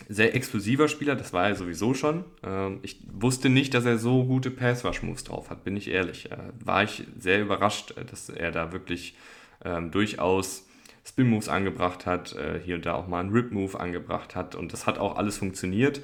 sehr 0.09 0.35
explosiver 0.35 0.87
Spieler, 0.87 1.15
das 1.15 1.33
war 1.33 1.47
er 1.47 1.55
sowieso 1.55 1.93
schon. 1.93 2.25
Ähm, 2.43 2.79
ich 2.81 2.99
wusste 3.11 3.49
nicht, 3.49 3.73
dass 3.73 3.85
er 3.85 3.97
so 3.97 4.25
gute 4.25 4.51
Pass-Rush-Moves 4.51 5.23
drauf 5.23 5.49
hat, 5.49 5.63
bin 5.63 5.77
ich 5.77 5.89
ehrlich. 5.89 6.29
War 6.63 6.83
ich 6.83 7.03
sehr 7.17 7.41
überrascht, 7.41 7.95
dass 8.09 8.29
er 8.29 8.51
da 8.51 8.71
wirklich 8.71 9.15
ähm, 9.63 9.91
durchaus 9.91 10.67
Spin-Moves 11.05 11.49
angebracht 11.49 12.05
hat, 12.05 12.33
äh, 12.35 12.59
hier 12.63 12.75
und 12.75 12.85
da 12.85 12.93
auch 12.93 13.07
mal 13.07 13.19
einen 13.19 13.31
Rip-Move 13.31 13.79
angebracht 13.79 14.35
hat 14.35 14.55
und 14.55 14.73
das 14.73 14.87
hat 14.87 14.97
auch 14.97 15.17
alles 15.17 15.37
funktioniert. 15.37 16.01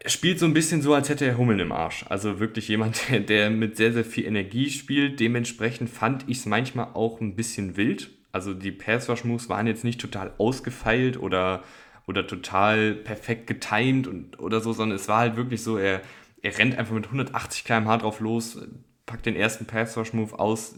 Er 0.00 0.10
spielt 0.10 0.38
so 0.38 0.46
ein 0.46 0.54
bisschen 0.54 0.82
so, 0.82 0.94
als 0.94 1.08
hätte 1.08 1.24
er 1.24 1.38
Hummeln 1.38 1.60
im 1.60 1.72
Arsch. 1.72 2.04
Also 2.08 2.40
wirklich 2.40 2.68
jemand, 2.68 3.00
der, 3.10 3.20
der 3.20 3.50
mit 3.50 3.76
sehr, 3.76 3.92
sehr 3.92 4.04
viel 4.04 4.26
Energie 4.26 4.70
spielt. 4.70 5.20
Dementsprechend 5.20 5.90
fand 5.90 6.28
ich 6.28 6.38
es 6.38 6.46
manchmal 6.46 6.88
auch 6.94 7.20
ein 7.20 7.36
bisschen 7.36 7.76
wild. 7.76 8.10
Also 8.32 8.52
die 8.54 8.72
Pass-Rush-Moves 8.72 9.48
waren 9.48 9.66
jetzt 9.66 9.84
nicht 9.84 10.00
total 10.00 10.32
ausgefeilt 10.38 11.18
oder, 11.18 11.62
oder 12.06 12.26
total 12.26 12.94
perfekt 12.94 13.46
getimed 13.46 14.06
und, 14.08 14.40
oder 14.40 14.60
so, 14.60 14.72
sondern 14.72 14.96
es 14.96 15.08
war 15.08 15.20
halt 15.20 15.36
wirklich 15.36 15.62
so, 15.62 15.78
er, 15.78 16.02
er 16.42 16.58
rennt 16.58 16.76
einfach 16.76 16.94
mit 16.94 17.06
180 17.06 17.64
km/h 17.64 17.98
drauf 17.98 18.20
los, 18.20 18.58
packt 19.06 19.26
den 19.26 19.36
ersten 19.36 19.66
Pass-Rush-Move 19.66 20.38
aus, 20.38 20.74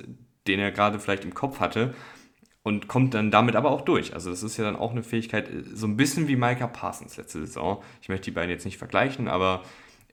den 0.47 0.61
er 0.61 0.71
gerade 0.71 1.01
vielleicht 1.01 1.25
im 1.25 1.33
Kopf 1.33 1.61
hatte 1.61 1.95
und 2.67 2.89
kommt 2.89 3.15
dann 3.15 3.31
damit 3.31 3.55
aber 3.55 3.71
auch 3.71 3.83
durch. 3.83 4.13
Also 4.13 4.29
das 4.29 4.43
ist 4.43 4.57
ja 4.57 4.65
dann 4.65 4.75
auch 4.75 4.91
eine 4.91 5.05
Fähigkeit, 5.05 5.49
so 5.73 5.87
ein 5.87 5.97
bisschen 5.97 6.27
wie 6.27 6.35
Micah 6.35 6.67
Parsons 6.67 7.17
letzte 7.17 7.47
Saison. 7.47 7.81
Ich 8.03 8.09
möchte 8.09 8.25
die 8.25 8.33
beiden 8.33 8.51
jetzt 8.51 8.65
nicht 8.65 8.77
vergleichen, 8.77 9.29
aber 9.29 9.63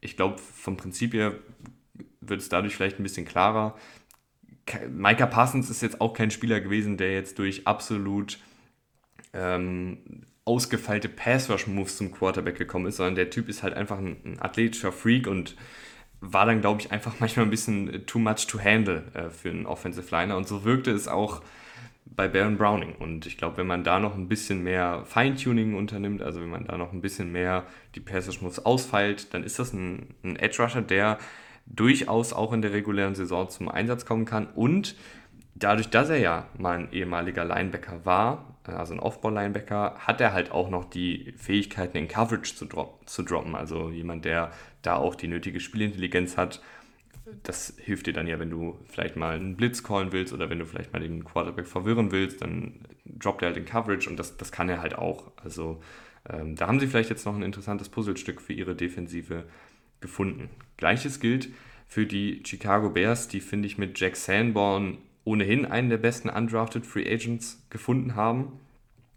ich 0.02 0.18
glaube, 0.18 0.38
vom 0.38 0.78
Prinzip 0.78 1.16
her 1.16 1.34
wird 2.22 2.42
es 2.42 2.50
dadurch 2.50 2.76
vielleicht 2.76 3.00
ein 3.00 3.04
bisschen 3.04 3.26
klarer. 3.26 3.76
Micah 4.88 5.26
Parsons 5.26 5.72
ist 5.72 5.82
jetzt 5.82 6.00
auch 6.00 6.14
kein 6.14 6.30
Spieler 6.30 6.62
gewesen, 6.62 6.96
der 6.96 7.14
jetzt 7.14 7.40
durch 7.40 7.66
absolut 7.66 8.38
ähm, 9.34 9.98
ausgefeilte 10.46 11.10
Pass-Rush-Moves 11.10 11.98
zum 11.98 12.12
Quarterback 12.12 12.60
gekommen 12.60 12.86
ist, 12.86 12.98
sondern 12.98 13.16
der 13.16 13.32
Typ 13.32 13.50
ist 13.50 13.64
halt 13.64 13.74
einfach 13.74 13.98
ein, 13.98 14.18
ein 14.24 14.40
athletischer 14.40 14.92
Freak 14.92 15.26
und 15.26 15.56
war 16.22 16.46
dann, 16.46 16.62
glaube 16.62 16.82
ich, 16.82 16.92
einfach 16.92 17.16
manchmal 17.20 17.48
ein 17.48 17.50
bisschen 17.50 18.06
too 18.06 18.20
much 18.20 18.46
to 18.46 18.60
handle 18.60 19.06
äh, 19.16 19.32
für 19.32 19.50
einen 19.50 19.66
Offensive 19.66 20.16
Liner. 20.16 20.38
Und 20.38 20.48
so 20.48 20.64
wirkte 20.64 20.92
es 20.92 21.08
auch 21.08 21.42
bei 22.06 22.28
Baron 22.28 22.58
Browning. 22.58 22.96
Und 22.96 23.26
ich 23.26 23.38
glaube, 23.38 23.58
wenn 23.58 23.68
man 23.68 23.84
da 23.84 24.00
noch 24.00 24.16
ein 24.16 24.28
bisschen 24.28 24.64
mehr 24.64 25.04
Feintuning 25.06 25.76
unternimmt, 25.76 26.22
also 26.22 26.42
wenn 26.42 26.50
man 26.50 26.66
da 26.66 26.78
noch 26.78 26.94
ein 26.94 27.02
bisschen 27.02 27.32
mehr 27.32 27.66
die 27.96 28.00
Passage-Moves 28.00 28.66
ausfeilt, 28.66 29.34
dann 29.34 29.44
ist 29.44 29.60
das 29.60 29.74
ein, 29.74 30.14
ein 30.24 30.36
Edge-Rusher, 30.36 30.82
der 30.82 31.18
durchaus 31.66 32.34
auch 32.34 32.54
in 32.54 32.62
der 32.62 32.74
regulären 32.74 33.16
Saison 33.16 33.50
zum 33.50 33.70
Einsatz 33.70 34.06
kommen 34.06 34.26
kann. 34.26 34.48
Und 34.48 34.96
dadurch, 35.56 35.90
dass 35.90 36.10
er 36.10 36.18
ja 36.18 36.48
mal 36.58 36.80
ein 36.80 36.92
ehemaliger 36.92 37.46
Linebacker 37.46 38.06
war, 38.06 38.58
also 38.66 38.94
ein 38.94 39.00
Off-Ball-Linebacker, 39.00 39.96
hat 40.00 40.22
er 40.22 40.34
halt 40.34 40.52
auch 40.52 40.70
noch 40.70 40.86
die 40.86 41.34
Fähigkeiten 41.38 41.98
in 41.98 42.08
Coverage 42.08 42.56
zu, 42.56 42.66
drop 42.66 43.02
zu 43.06 43.24
droppen. 43.24 43.56
Also 43.56 43.90
jemand, 43.90 44.26
der 44.26 44.52
da 44.82 44.96
auch 44.96 45.16
die 45.16 45.28
nötige 45.28 45.60
Spielintelligenz 45.60 46.38
hat. 46.38 46.62
Das 47.44 47.74
hilft 47.78 48.08
dir 48.08 48.14
dann 48.14 48.28
ja, 48.28 48.40
wenn 48.40 48.50
du 48.50 48.78
vielleicht 48.86 49.16
mal 49.16 49.36
einen 49.36 49.56
Blitz 49.56 49.84
callen 49.84 50.12
willst 50.12 50.34
oder 50.34 50.50
wenn 50.50 50.60
du 50.60 50.66
vielleicht 50.66 50.92
mal 50.92 51.00
den 51.00 51.24
Quarterback 51.24 51.68
verwirren 51.68 52.12
willst, 52.12 52.42
dann 52.42 52.82
droppt 53.06 53.42
er 53.42 53.50
halt 53.50 53.58
in 53.58 53.66
Coverage 53.66 54.10
und 54.10 54.18
das, 54.18 54.38
das 54.38 54.52
kann 54.52 54.70
er 54.70 54.82
halt 54.82 54.96
auch. 54.96 55.32
Also 55.44 55.82
ähm, 56.30 56.56
da 56.56 56.68
haben 56.68 56.80
sie 56.80 56.88
vielleicht 56.88 57.10
jetzt 57.10 57.26
noch 57.26 57.36
ein 57.36 57.44
interessantes 57.44 57.90
Puzzlestück 57.90 58.42
für 58.42 58.54
ihre 58.54 58.76
Defensive 58.76 59.46
gefunden. 60.02 60.50
Gleiches 60.78 61.20
gilt 61.20 61.50
für 61.88 62.06
die 62.06 62.44
Chicago 62.46 62.90
Bears, 62.90 63.28
die 63.28 63.40
finde 63.40 63.68
ich 63.68 63.78
mit 63.78 64.00
Jack 64.00 64.16
Sanborn 64.16 64.98
ohnehin 65.26 65.66
einen 65.66 65.90
der 65.90 65.98
besten 65.98 66.30
undrafted 66.30 66.86
Free 66.86 67.10
Agents 67.10 67.66
gefunden 67.70 68.16
haben. 68.16 68.60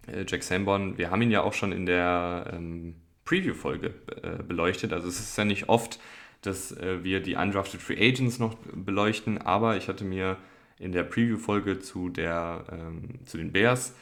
Äh, 0.07 0.25
Jack 0.29 0.43
Sanborn, 0.43 0.99
wir 0.99 1.11
haben 1.11 1.23
ihn 1.23 1.31
ja 1.31 1.43
auch 1.43 1.55
schon 1.55 1.73
in 1.73 1.87
der 1.87 2.53
ähm, 2.53 2.95
Preview-Folge 3.25 3.95
äh, 4.23 4.43
beleuchtet. 4.43 4.93
Also 4.93 5.09
es 5.09 5.19
ist 5.19 5.37
ja 5.37 5.45
nicht 5.45 5.69
oft, 5.69 5.99
dass 6.43 6.73
äh, 6.73 7.03
wir 7.03 7.21
die 7.21 7.35
undrafted 7.35 7.81
Free 7.81 7.99
Agents 7.99 8.39
noch 8.39 8.57
beleuchten, 8.73 9.39
aber 9.39 9.77
ich 9.77 9.89
hatte 9.89 10.05
mir 10.05 10.37
in 10.79 10.93
der 10.93 11.05
Preview-Folge 11.05 11.81
zu, 11.81 12.13
ähm, 12.19 13.19
zu 13.25 13.39
den 13.39 13.53
Bears 13.53 13.95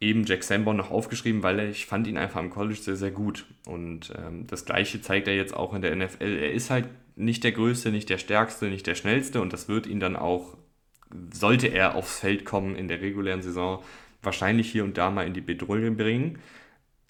eben 0.00 0.24
Jack 0.24 0.44
Sanborn 0.44 0.76
noch 0.76 0.90
aufgeschrieben, 0.90 1.42
weil 1.42 1.60
ich 1.60 1.86
fand 1.86 2.06
ihn 2.06 2.16
einfach 2.16 2.40
am 2.40 2.50
College 2.50 2.78
sehr, 2.80 2.96
sehr 2.96 3.10
gut. 3.10 3.46
Und 3.66 4.12
ähm, 4.16 4.46
das 4.46 4.64
gleiche 4.64 5.00
zeigt 5.00 5.28
er 5.28 5.34
jetzt 5.34 5.54
auch 5.54 5.74
in 5.74 5.82
der 5.82 5.94
NFL. 5.94 6.38
Er 6.38 6.52
ist 6.52 6.70
halt 6.70 6.88
nicht 7.16 7.42
der 7.42 7.52
Größte, 7.52 7.90
nicht 7.90 8.08
der 8.08 8.18
Stärkste, 8.18 8.66
nicht 8.66 8.86
der 8.86 8.94
Schnellste 8.94 9.40
und 9.40 9.52
das 9.52 9.68
wird 9.68 9.86
ihn 9.86 10.00
dann 10.00 10.16
auch, 10.16 10.56
sollte 11.32 11.66
er 11.66 11.96
aufs 11.96 12.20
Feld 12.20 12.44
kommen 12.44 12.76
in 12.76 12.86
der 12.86 13.00
regulären 13.00 13.42
Saison, 13.42 13.82
wahrscheinlich 14.22 14.70
hier 14.70 14.84
und 14.84 14.96
da 14.98 15.10
mal 15.10 15.26
in 15.26 15.34
die 15.34 15.40
Bedrohung 15.40 15.96
bringen. 15.96 16.38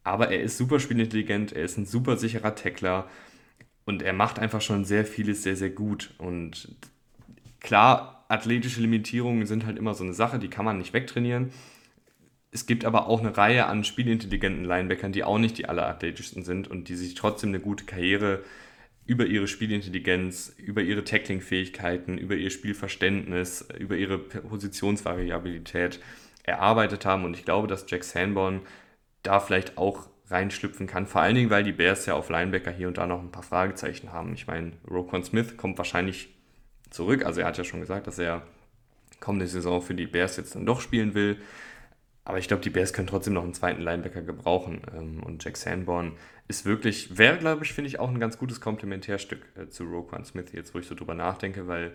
Aber 0.05 0.31
er 0.31 0.41
ist 0.41 0.57
super 0.57 0.81
spielintelligent, 0.81 1.53
er 1.53 1.65
ist 1.65 1.77
ein 1.77 1.85
super 1.85 2.17
sicherer 2.17 2.55
Tackler 2.55 3.11
und 3.89 4.03
er 4.03 4.13
macht 4.13 4.39
einfach 4.39 4.61
schon 4.61 4.85
sehr 4.85 5.05
vieles 5.05 5.43
sehr, 5.43 5.57
sehr 5.57 5.71
gut. 5.71 6.15
Und 6.19 6.69
klar, 7.61 8.25
athletische 8.29 8.81
Limitierungen 8.81 9.47
sind 9.47 9.67
halt 9.67 9.79
immer 9.79 9.95
so 9.95 10.05
eine 10.05 10.15
Sache, 10.15 10.39
die 10.39 10.49
kann 10.49 10.65
man 10.65 10.79
nicht 10.79 10.93
wegtrainieren 10.93 11.51
es 12.51 12.67
gibt 12.67 12.85
aber 12.85 13.09
auch 13.09 13.21
eine 13.21 13.37
Reihe 13.37 13.67
an 13.67 13.85
spielintelligenten 13.85 14.65
Linebackern, 14.65 15.13
die 15.13 15.25
auch 15.25 15.39
nicht 15.39 15.59
die 15.59 15.69
allerathletischsten 15.69 16.43
sind 16.43 16.69
und 16.69 16.89
die 16.89 16.97
sich 16.97 17.15
trotzdem 17.15 17.51
eine 17.51 17.61
gute 17.61 17.85
Karriere 17.85 18.43
über 19.05 19.27
ihre 19.27 19.49
Spielintelligenz, 19.49 20.55
über 20.59 20.83
ihre 20.83 21.05
Tackling-Fähigkeiten, 21.05 22.19
über 22.19 22.35
ihr 22.37 22.51
Spielverständnis, 22.51 23.67
über 23.79 23.97
ihre 23.97 24.19
Positionsvariabilität 24.19 26.01
erarbeitet 26.43 27.05
haben. 27.05 27.25
Und 27.25 27.37
ich 27.37 27.45
glaube, 27.45 27.69
dass 27.69 27.87
Jack 27.89 28.05
Sanborn 28.05 28.61
da 29.23 29.41
vielleicht 29.41 29.77
auch 29.77 30.09
reinschlüpfen 30.31 30.87
kann. 30.87 31.07
Vor 31.07 31.23
allen 31.23 31.35
Dingen, 31.35 31.51
weil 31.51 31.65
die 31.65 31.73
Bears 31.73 32.07
ja 32.07 32.15
auf 32.15 32.29
Linebacker 32.29 32.71
hier 32.71 32.89
und 32.89 32.99
da 32.99 33.07
noch 33.07 33.21
ein 33.21 33.31
paar 33.31 33.43
Fragezeichen 33.43 34.13
haben. 34.13 34.35
Ich 34.35 34.47
meine, 34.47 34.73
Roquan 34.91 35.25
Smith 35.25 35.57
kommt 35.57 35.79
wahrscheinlich 35.79 36.29
zurück. 36.91 37.25
Also 37.25 37.41
er 37.41 37.47
hat 37.47 37.59
ja 37.59 37.65
schon 37.65 37.81
gesagt, 37.81 38.07
dass 38.07 38.19
er 38.19 38.43
kommende 39.21 39.47
Saison 39.47 39.81
für 39.81 39.95
die 39.95 40.07
Bears 40.07 40.37
jetzt 40.37 40.55
dann 40.55 40.67
doch 40.67 40.81
spielen 40.81 41.15
will. 41.15 41.39
Aber 42.25 42.39
ich 42.39 42.47
glaube, 42.47 42.63
die 42.63 42.71
Bears 42.71 42.93
können 42.93 43.07
trotzdem 43.07 43.33
noch 43.33 43.43
einen 43.43 43.55
zweiten 43.55 43.81
Linebacker 43.81 44.23
gebrauchen. 44.23 44.83
Ähm, 44.95 45.23
und 45.23 45.43
Jack 45.43 45.57
Sanborn 45.57 46.13
ist 46.47 46.67
wirklich, 46.67 47.17
wäre, 47.17 47.39
glaube 47.39 47.65
ich, 47.65 47.73
finde 47.73 47.89
ich 47.89 47.99
auch 47.99 48.11
ein 48.11 48.21
ganz 48.21 48.37
gutes 48.37 48.61
Komplementärstück 48.61 49.47
äh, 49.57 49.69
zu 49.69 49.85
Roquan 49.85 50.25
Smith, 50.25 50.53
jetzt 50.53 50.75
wo 50.75 50.79
ich 50.79 50.87
so 50.87 50.95
drüber 50.95 51.15
nachdenke, 51.15 51.67
weil 51.69 51.93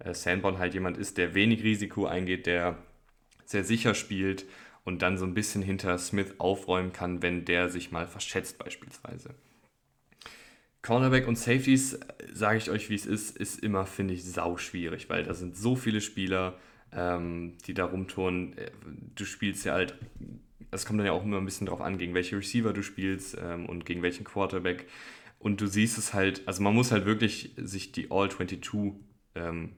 äh, 0.00 0.12
Sanborn 0.12 0.58
halt 0.58 0.74
jemand 0.74 0.98
ist, 0.98 1.18
der 1.18 1.34
wenig 1.34 1.62
Risiko 1.62 2.06
eingeht, 2.06 2.46
der 2.46 2.78
sehr 3.44 3.62
sicher 3.62 3.94
spielt 3.94 4.44
und 4.86 5.02
dann 5.02 5.18
so 5.18 5.26
ein 5.26 5.34
bisschen 5.34 5.62
hinter 5.62 5.98
Smith 5.98 6.36
aufräumen 6.38 6.92
kann, 6.92 7.20
wenn 7.20 7.44
der 7.44 7.68
sich 7.68 7.90
mal 7.90 8.06
verschätzt 8.06 8.56
beispielsweise. 8.56 9.34
Cornerback 10.80 11.26
und 11.26 11.36
Safeties, 11.36 11.98
sage 12.32 12.58
ich 12.58 12.70
euch, 12.70 12.88
wie 12.88 12.94
es 12.94 13.04
ist, 13.04 13.36
ist 13.36 13.58
immer, 13.64 13.84
finde 13.84 14.14
ich, 14.14 14.24
sau 14.24 14.56
schwierig, 14.56 15.10
weil 15.10 15.24
da 15.24 15.34
sind 15.34 15.56
so 15.56 15.74
viele 15.74 16.00
Spieler, 16.00 16.56
ähm, 16.92 17.58
die 17.66 17.74
da 17.74 17.86
rumtouren. 17.86 18.56
Äh, 18.56 18.70
du 19.16 19.24
spielst 19.24 19.64
ja 19.64 19.72
halt, 19.72 19.98
es 20.70 20.86
kommt 20.86 21.00
dann 21.00 21.06
ja 21.06 21.12
auch 21.12 21.24
immer 21.24 21.38
ein 21.38 21.44
bisschen 21.44 21.66
drauf 21.66 21.80
an, 21.80 21.98
gegen 21.98 22.14
welche 22.14 22.36
Receiver 22.36 22.72
du 22.72 22.84
spielst 22.84 23.36
ähm, 23.42 23.66
und 23.66 23.86
gegen 23.86 24.02
welchen 24.02 24.22
Quarterback. 24.22 24.86
Und 25.40 25.60
du 25.60 25.66
siehst 25.66 25.98
es 25.98 26.14
halt, 26.14 26.46
also 26.46 26.62
man 26.62 26.74
muss 26.74 26.92
halt 26.92 27.06
wirklich 27.06 27.54
sich 27.56 27.90
die 27.90 28.12
All-22 28.12 28.94
ähm, 29.34 29.72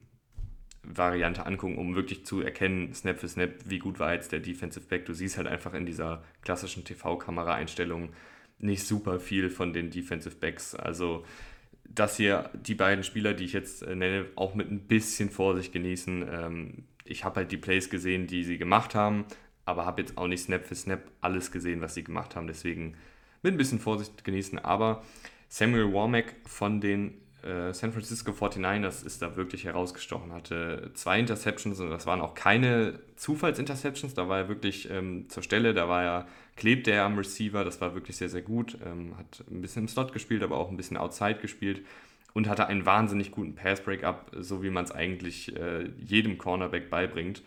Variante 0.96 1.44
angucken, 1.44 1.77
um 1.77 1.94
wirklich 1.94 2.24
zu 2.24 2.40
erkennen, 2.40 2.94
Snap 2.94 3.18
für 3.18 3.29
Snap, 3.29 3.51
wie 3.64 3.79
gut 3.79 3.98
war 3.98 4.14
jetzt 4.14 4.33
der 4.33 4.40
Defensive 4.40 4.87
Back. 4.87 5.05
Du 5.07 5.12
siehst 5.12 5.37
halt 5.37 5.46
einfach 5.46 5.74
in 5.74 5.87
dieser 5.87 6.22
klassischen 6.42 6.85
TV-Kamera-Einstellung 6.85 8.11
nicht 8.59 8.85
super 8.85 9.20
viel 9.20 9.51
von 9.51 9.72
den 9.72 9.90
Defensive 9.90 10.37
Backs. 10.37 10.74
Also 10.74 11.24
dass 11.88 12.16
hier 12.16 12.51
die 12.55 12.74
beiden 12.74 13.03
Spieler, 13.03 13.35
die 13.35 13.44
ich 13.44 13.53
jetzt 13.53 13.83
äh, 13.83 13.94
nenne, 13.94 14.27
auch 14.37 14.55
mit 14.55 14.70
ein 14.70 14.81
bisschen 14.81 15.31
Vorsicht 15.31 15.72
genießen. 15.72 16.27
Ähm, 16.31 16.85
ich 17.05 17.24
habe 17.24 17.37
halt 17.37 17.53
die 17.53 17.57
Plays 17.57 17.90
gesehen, 17.90 18.27
die 18.27 18.44
sie 18.44 18.59
gemacht 18.59 18.94
haben, 18.94 19.24
aber 19.64 19.87
habe 19.87 20.03
jetzt 20.03 20.18
auch 20.18 20.29
nicht 20.29 20.42
Snap 20.42 20.66
für 20.66 20.74
Snap 20.74 21.11
alles 21.20 21.51
gesehen, 21.51 21.81
was 21.81 21.94
sie 21.94 22.05
gemacht 22.05 22.37
haben. 22.37 22.46
Deswegen 22.46 22.94
mit 23.42 23.55
ein 23.55 23.57
bisschen 23.57 23.79
Vorsicht 23.79 24.24
genießen. 24.24 24.59
Aber 24.59 25.03
Samuel 25.48 25.92
Warmack 25.92 26.35
von 26.44 26.81
den 26.81 27.14
äh, 27.48 27.72
San 27.72 27.92
Francisco 27.92 28.32
49ers 28.32 29.04
ist 29.06 29.22
da 29.22 29.37
wirklich 29.37 29.64
herausgestochen. 29.64 30.32
Hatte 30.32 30.90
zwei 30.94 31.18
Interceptions 31.18 31.80
und 31.80 31.90
das 31.90 32.06
waren 32.06 32.20
auch 32.20 32.34
keine 32.34 33.00
Zufallsinterceptions. 33.16 34.14
Da 34.14 34.28
war 34.28 34.38
er 34.38 34.48
wirklich 34.48 34.90
ähm, 34.90 35.28
zur 35.28 35.42
Stelle, 35.42 35.72
da 35.72 35.88
war 35.88 36.04
er, 36.04 36.26
klebte 36.56 36.90
er 36.90 37.04
am 37.04 37.16
Receiver. 37.16 37.64
Das 37.64 37.80
war 37.80 37.94
wirklich 37.94 38.16
sehr, 38.16 38.28
sehr 38.28 38.42
gut. 38.42 38.76
Ähm, 38.84 39.16
hat 39.16 39.44
ein 39.50 39.62
bisschen 39.62 39.82
im 39.82 39.88
Slot 39.88 40.12
gespielt, 40.12 40.42
aber 40.42 40.58
auch 40.58 40.70
ein 40.70 40.76
bisschen 40.76 40.96
outside 40.96 41.38
gespielt 41.40 41.82
und 42.34 42.48
hatte 42.48 42.66
einen 42.66 42.87
wahnsinnig 42.87 43.30
guten 43.30 43.54
Pass-Breakup, 43.54 44.30
so 44.38 44.62
wie 44.62 44.70
man 44.70 44.84
es 44.84 44.92
eigentlich 44.92 45.56
äh, 45.56 45.88
jedem 45.98 46.38
Cornerback 46.38 46.90
beibringt. 46.90 47.42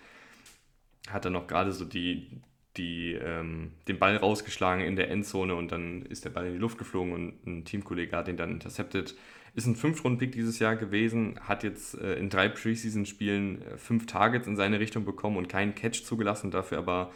Hat 1.09 1.25
er 1.25 1.31
noch 1.31 1.47
gerade 1.47 1.71
so 1.71 1.85
die, 1.85 2.41
die, 2.77 3.13
ähm, 3.13 3.71
den 3.87 3.99
Ball 3.99 4.17
rausgeschlagen 4.17 4.83
in 4.83 4.95
der 4.95 5.11
Endzone 5.11 5.55
und 5.55 5.71
dann 5.71 6.01
ist 6.03 6.25
der 6.25 6.31
Ball 6.31 6.47
in 6.47 6.53
die 6.53 6.59
Luft 6.59 6.77
geflogen 6.77 7.13
und 7.13 7.45
ein 7.45 7.65
Teamkollege 7.65 8.15
hat 8.15 8.27
ihn 8.27 8.37
dann 8.37 8.51
intercepted. 8.51 9.15
Ist 9.53 9.67
ein 9.67 9.75
Fünf-Runden-Pick 9.75 10.31
dieses 10.31 10.59
Jahr 10.59 10.77
gewesen, 10.77 11.39
hat 11.41 11.63
jetzt 11.63 11.95
äh, 11.99 12.15
in 12.15 12.29
drei 12.29 12.47
Preseason-Spielen 12.47 13.61
äh, 13.61 13.77
fünf 13.77 14.05
Targets 14.05 14.47
in 14.47 14.55
seine 14.55 14.79
Richtung 14.79 15.03
bekommen 15.03 15.37
und 15.37 15.49
keinen 15.49 15.75
Catch 15.75 16.03
zugelassen, 16.03 16.51
dafür 16.51 16.77
aber 16.77 17.11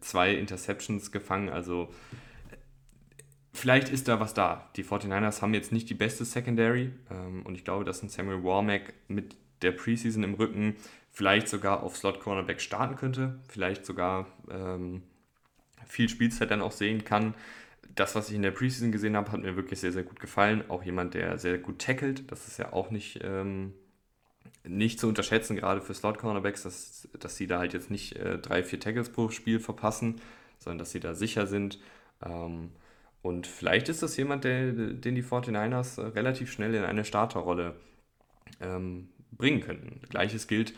zwei 0.00 0.34
Interceptions 0.34 1.12
gefangen. 1.12 1.50
Also 1.50 1.92
vielleicht 3.52 3.90
ist 3.90 4.08
da 4.08 4.20
was 4.20 4.32
da. 4.32 4.70
Die 4.76 4.84
49ers 4.84 5.42
haben 5.42 5.54
jetzt 5.54 5.72
nicht 5.72 5.90
die 5.90 5.94
beste 5.94 6.24
Secondary 6.24 6.92
ähm, 7.10 7.44
und 7.44 7.54
ich 7.54 7.64
glaube, 7.64 7.84
dass 7.84 8.02
ein 8.02 8.08
Samuel 8.08 8.42
Warmack 8.42 8.94
mit 9.08 9.36
der 9.62 9.72
Preseason 9.72 10.22
im 10.22 10.34
Rücken 10.34 10.76
vielleicht 11.10 11.48
sogar 11.48 11.82
auf 11.82 11.96
Slot 11.96 12.20
Cornerback 12.20 12.60
starten 12.60 12.96
könnte, 12.96 13.38
vielleicht 13.48 13.86
sogar 13.86 14.26
ähm, 14.50 15.02
viel 15.86 16.08
Spielzeit 16.08 16.50
dann 16.50 16.62
auch 16.62 16.72
sehen 16.72 17.04
kann. 17.04 17.34
Das, 17.96 18.14
was 18.14 18.28
ich 18.28 18.36
in 18.36 18.42
der 18.42 18.50
Preseason 18.52 18.92
gesehen 18.92 19.16
habe, 19.16 19.32
hat 19.32 19.40
mir 19.40 19.56
wirklich 19.56 19.80
sehr, 19.80 19.92
sehr 19.92 20.04
gut 20.04 20.20
gefallen. 20.20 20.64
Auch 20.68 20.84
jemand, 20.84 21.14
der 21.14 21.38
sehr 21.38 21.58
gut 21.58 21.80
tackelt. 21.80 22.30
Das 22.30 22.46
ist 22.46 22.58
ja 22.58 22.72
auch 22.72 22.90
nicht, 22.90 23.20
ähm, 23.24 23.72
nicht 24.64 25.00
zu 25.00 25.08
unterschätzen, 25.08 25.56
gerade 25.56 25.80
für 25.80 25.94
Slot-Cornerbacks, 25.94 26.62
dass, 26.62 27.08
dass 27.18 27.36
sie 27.36 27.46
da 27.46 27.58
halt 27.58 27.72
jetzt 27.72 27.90
nicht 27.90 28.16
äh, 28.16 28.38
drei, 28.38 28.62
vier 28.62 28.78
Tackles 28.78 29.10
pro 29.10 29.30
Spiel 29.30 29.60
verpassen, 29.60 30.20
sondern 30.58 30.78
dass 30.78 30.92
sie 30.92 31.00
da 31.00 31.14
sicher 31.14 31.46
sind. 31.46 31.78
Ähm, 32.22 32.70
und 33.22 33.46
vielleicht 33.46 33.88
ist 33.88 34.02
das 34.02 34.16
jemand, 34.16 34.44
der, 34.44 34.72
den 34.72 35.14
die 35.14 35.24
49ers 35.24 36.00
äh, 36.00 36.06
relativ 36.08 36.52
schnell 36.52 36.74
in 36.74 36.84
eine 36.84 37.04
Starterrolle 37.04 37.76
ähm, 38.60 39.08
bringen 39.32 39.60
könnten. 39.60 40.00
Gleiches 40.08 40.46
gilt 40.46 40.74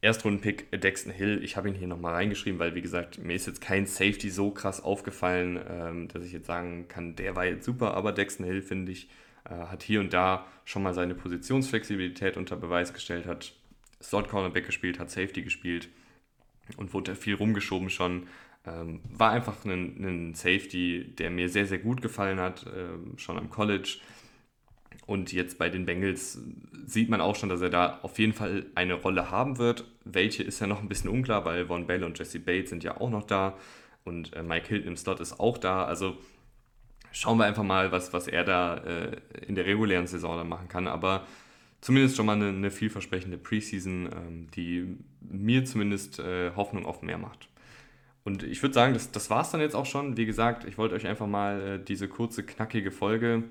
Erstrunden-Pick 0.00 0.80
Dexton 0.80 1.12
Hill, 1.12 1.42
ich 1.42 1.56
habe 1.56 1.68
ihn 1.68 1.74
hier 1.74 1.88
nochmal 1.88 2.14
reingeschrieben, 2.14 2.60
weil 2.60 2.74
wie 2.74 2.82
gesagt, 2.82 3.18
mir 3.18 3.34
ist 3.34 3.46
jetzt 3.46 3.60
kein 3.60 3.86
Safety 3.86 4.30
so 4.30 4.50
krass 4.50 4.80
aufgefallen, 4.80 5.60
ähm, 5.68 6.08
dass 6.08 6.24
ich 6.24 6.32
jetzt 6.32 6.46
sagen 6.46 6.86
kann, 6.88 7.16
der 7.16 7.34
war 7.34 7.44
jetzt 7.44 7.64
super, 7.64 7.94
aber 7.94 8.12
Dexton 8.12 8.46
Hill, 8.46 8.62
finde 8.62 8.92
ich, 8.92 9.08
äh, 9.44 9.54
hat 9.54 9.82
hier 9.82 10.00
und 10.00 10.12
da 10.12 10.46
schon 10.64 10.82
mal 10.82 10.94
seine 10.94 11.14
Positionsflexibilität 11.14 12.36
unter 12.36 12.56
Beweis 12.56 12.92
gestellt, 12.92 13.26
hat 13.26 13.52
Slot 14.00 14.28
Cornerback 14.28 14.66
gespielt, 14.66 15.00
hat 15.00 15.10
Safety 15.10 15.42
gespielt 15.42 15.88
und 16.76 16.94
wurde 16.94 17.16
viel 17.16 17.34
rumgeschoben 17.34 17.90
schon. 17.90 18.28
Ähm, 18.66 19.00
war 19.10 19.32
einfach 19.32 19.64
ein, 19.64 20.04
ein, 20.04 20.34
Safety, 20.34 21.14
der 21.18 21.30
mir 21.30 21.48
sehr, 21.48 21.66
sehr 21.66 21.78
gut 21.78 22.02
gefallen 22.02 22.38
hat, 22.38 22.66
äh, 22.66 23.18
schon 23.18 23.38
am 23.38 23.50
College 23.50 23.98
und 25.08 25.32
jetzt 25.32 25.56
bei 25.56 25.70
den 25.70 25.86
Bengals 25.86 26.38
sieht 26.84 27.08
man 27.08 27.22
auch 27.22 27.34
schon, 27.34 27.48
dass 27.48 27.62
er 27.62 27.70
da 27.70 27.98
auf 28.02 28.18
jeden 28.18 28.34
Fall 28.34 28.66
eine 28.74 28.92
Rolle 28.92 29.30
haben 29.30 29.56
wird. 29.56 29.86
Welche 30.04 30.42
ist 30.42 30.60
ja 30.60 30.66
noch 30.66 30.82
ein 30.82 30.88
bisschen 30.90 31.08
unklar, 31.08 31.46
weil 31.46 31.64
Von 31.64 31.86
Bell 31.86 32.04
und 32.04 32.18
Jesse 32.18 32.38
Bates 32.38 32.68
sind 32.68 32.84
ja 32.84 33.00
auch 33.00 33.08
noch 33.08 33.22
da 33.24 33.56
und 34.04 34.36
äh, 34.36 34.42
Mike 34.42 34.68
Hilton 34.68 34.88
im 34.88 34.96
Slot 34.98 35.20
ist 35.20 35.40
auch 35.40 35.56
da. 35.56 35.86
Also 35.86 36.18
schauen 37.10 37.38
wir 37.38 37.46
einfach 37.46 37.62
mal, 37.62 37.90
was, 37.90 38.12
was 38.12 38.28
er 38.28 38.44
da 38.44 38.76
äh, 38.76 39.16
in 39.46 39.54
der 39.54 39.64
regulären 39.64 40.06
Saison 40.06 40.36
dann 40.36 40.48
machen 40.50 40.68
kann. 40.68 40.86
Aber 40.86 41.26
zumindest 41.80 42.14
schon 42.18 42.26
mal 42.26 42.36
eine, 42.36 42.48
eine 42.48 42.70
vielversprechende 42.70 43.38
Preseason, 43.38 44.10
ähm, 44.12 44.50
die 44.54 44.94
mir 45.22 45.64
zumindest 45.64 46.18
äh, 46.18 46.50
Hoffnung 46.54 46.84
auf 46.84 47.00
mehr 47.00 47.16
macht. 47.16 47.48
Und 48.24 48.42
ich 48.42 48.60
würde 48.60 48.74
sagen, 48.74 48.92
das, 48.92 49.10
das 49.10 49.30
war 49.30 49.40
es 49.40 49.50
dann 49.52 49.62
jetzt 49.62 49.74
auch 49.74 49.86
schon. 49.86 50.18
Wie 50.18 50.26
gesagt, 50.26 50.66
ich 50.66 50.76
wollte 50.76 50.94
euch 50.94 51.06
einfach 51.06 51.26
mal 51.26 51.62
äh, 51.62 51.82
diese 51.82 52.08
kurze, 52.08 52.42
knackige 52.44 52.90
Folge 52.90 53.44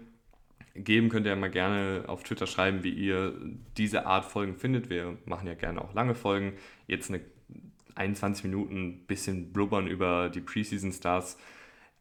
geben, 0.84 1.10
könnt 1.10 1.26
ihr 1.26 1.32
ja 1.32 1.36
mal 1.36 1.50
gerne 1.50 2.06
auf 2.08 2.24
Twitter 2.24 2.48
schreiben, 2.48 2.84
wie 2.84 2.92
ihr 2.92 3.34
diese 3.78 4.06
Art 4.06 4.26
Folgen 4.26 4.56
findet. 4.56 4.90
Wir 4.90 5.18
machen 5.26 5.48
ja 5.48 5.54
gerne 5.54 5.82
auch 5.82 5.94
lange 5.94 6.16
Folgen. 6.16 6.54
Jetzt 6.88 7.10
eine 7.10 7.22
21 7.96 8.44
Minuten 8.44 9.06
bisschen 9.08 9.52
blubbern 9.52 9.88
über 9.88 10.30
die 10.30 10.42
Preseason 10.42 10.92
Stars 10.92 11.38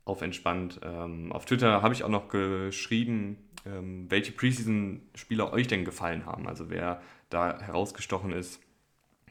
auf 0.05 0.23
entspannt. 0.23 0.81
Ähm, 0.83 1.33
auf 1.33 1.47
Twitter 1.47 1.83
habe 1.83 1.95
ich 1.95 2.05
auch 2.05 2.09
noch 2.09 2.29
geschrieben, 2.29 3.39
ähm, 3.67 4.07
welche 4.09 4.33
Preseason-Spieler 4.33 5.53
euch 5.53 5.67
denn 5.67 5.85
gefallen 5.85 6.27
haben. 6.27 6.47
Also 6.47 6.71
wer 6.71 7.01
da 7.31 7.61
herausgestochen 7.61 8.33
ist, 8.33 8.61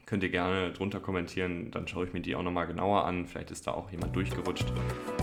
könnt 0.04 0.22
ihr 0.22 0.28
gerne 0.28 0.72
drunter 0.72 1.00
kommentieren. 1.00 1.70
Dann 1.70 1.88
schaue 1.88 2.06
ich 2.06 2.12
mir 2.12 2.20
die 2.20 2.36
auch 2.36 2.42
nochmal 2.42 2.66
genauer 2.66 3.04
an. 3.04 3.26
Vielleicht 3.26 3.50
ist 3.50 3.66
da 3.66 3.72
auch 3.72 3.90
jemand 3.90 4.14
durchgerutscht. 4.14 4.72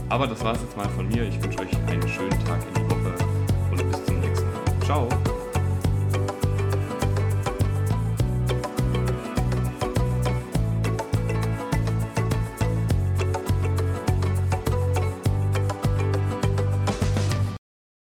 Aber 0.10 0.28
das 0.28 0.44
war 0.44 0.54
es 0.54 0.62
jetzt 0.62 0.76
mal 0.76 0.90
von 0.90 1.08
mir. 1.08 1.28
Ich 1.28 1.42
wünsche 1.42 1.60
euch 1.60 1.76
einen 1.88 2.08
schönen 2.08 2.46
Tag 2.46 2.62
in 2.68 2.74
die 2.74 2.90
Woche 2.90 3.43
und 4.94 5.33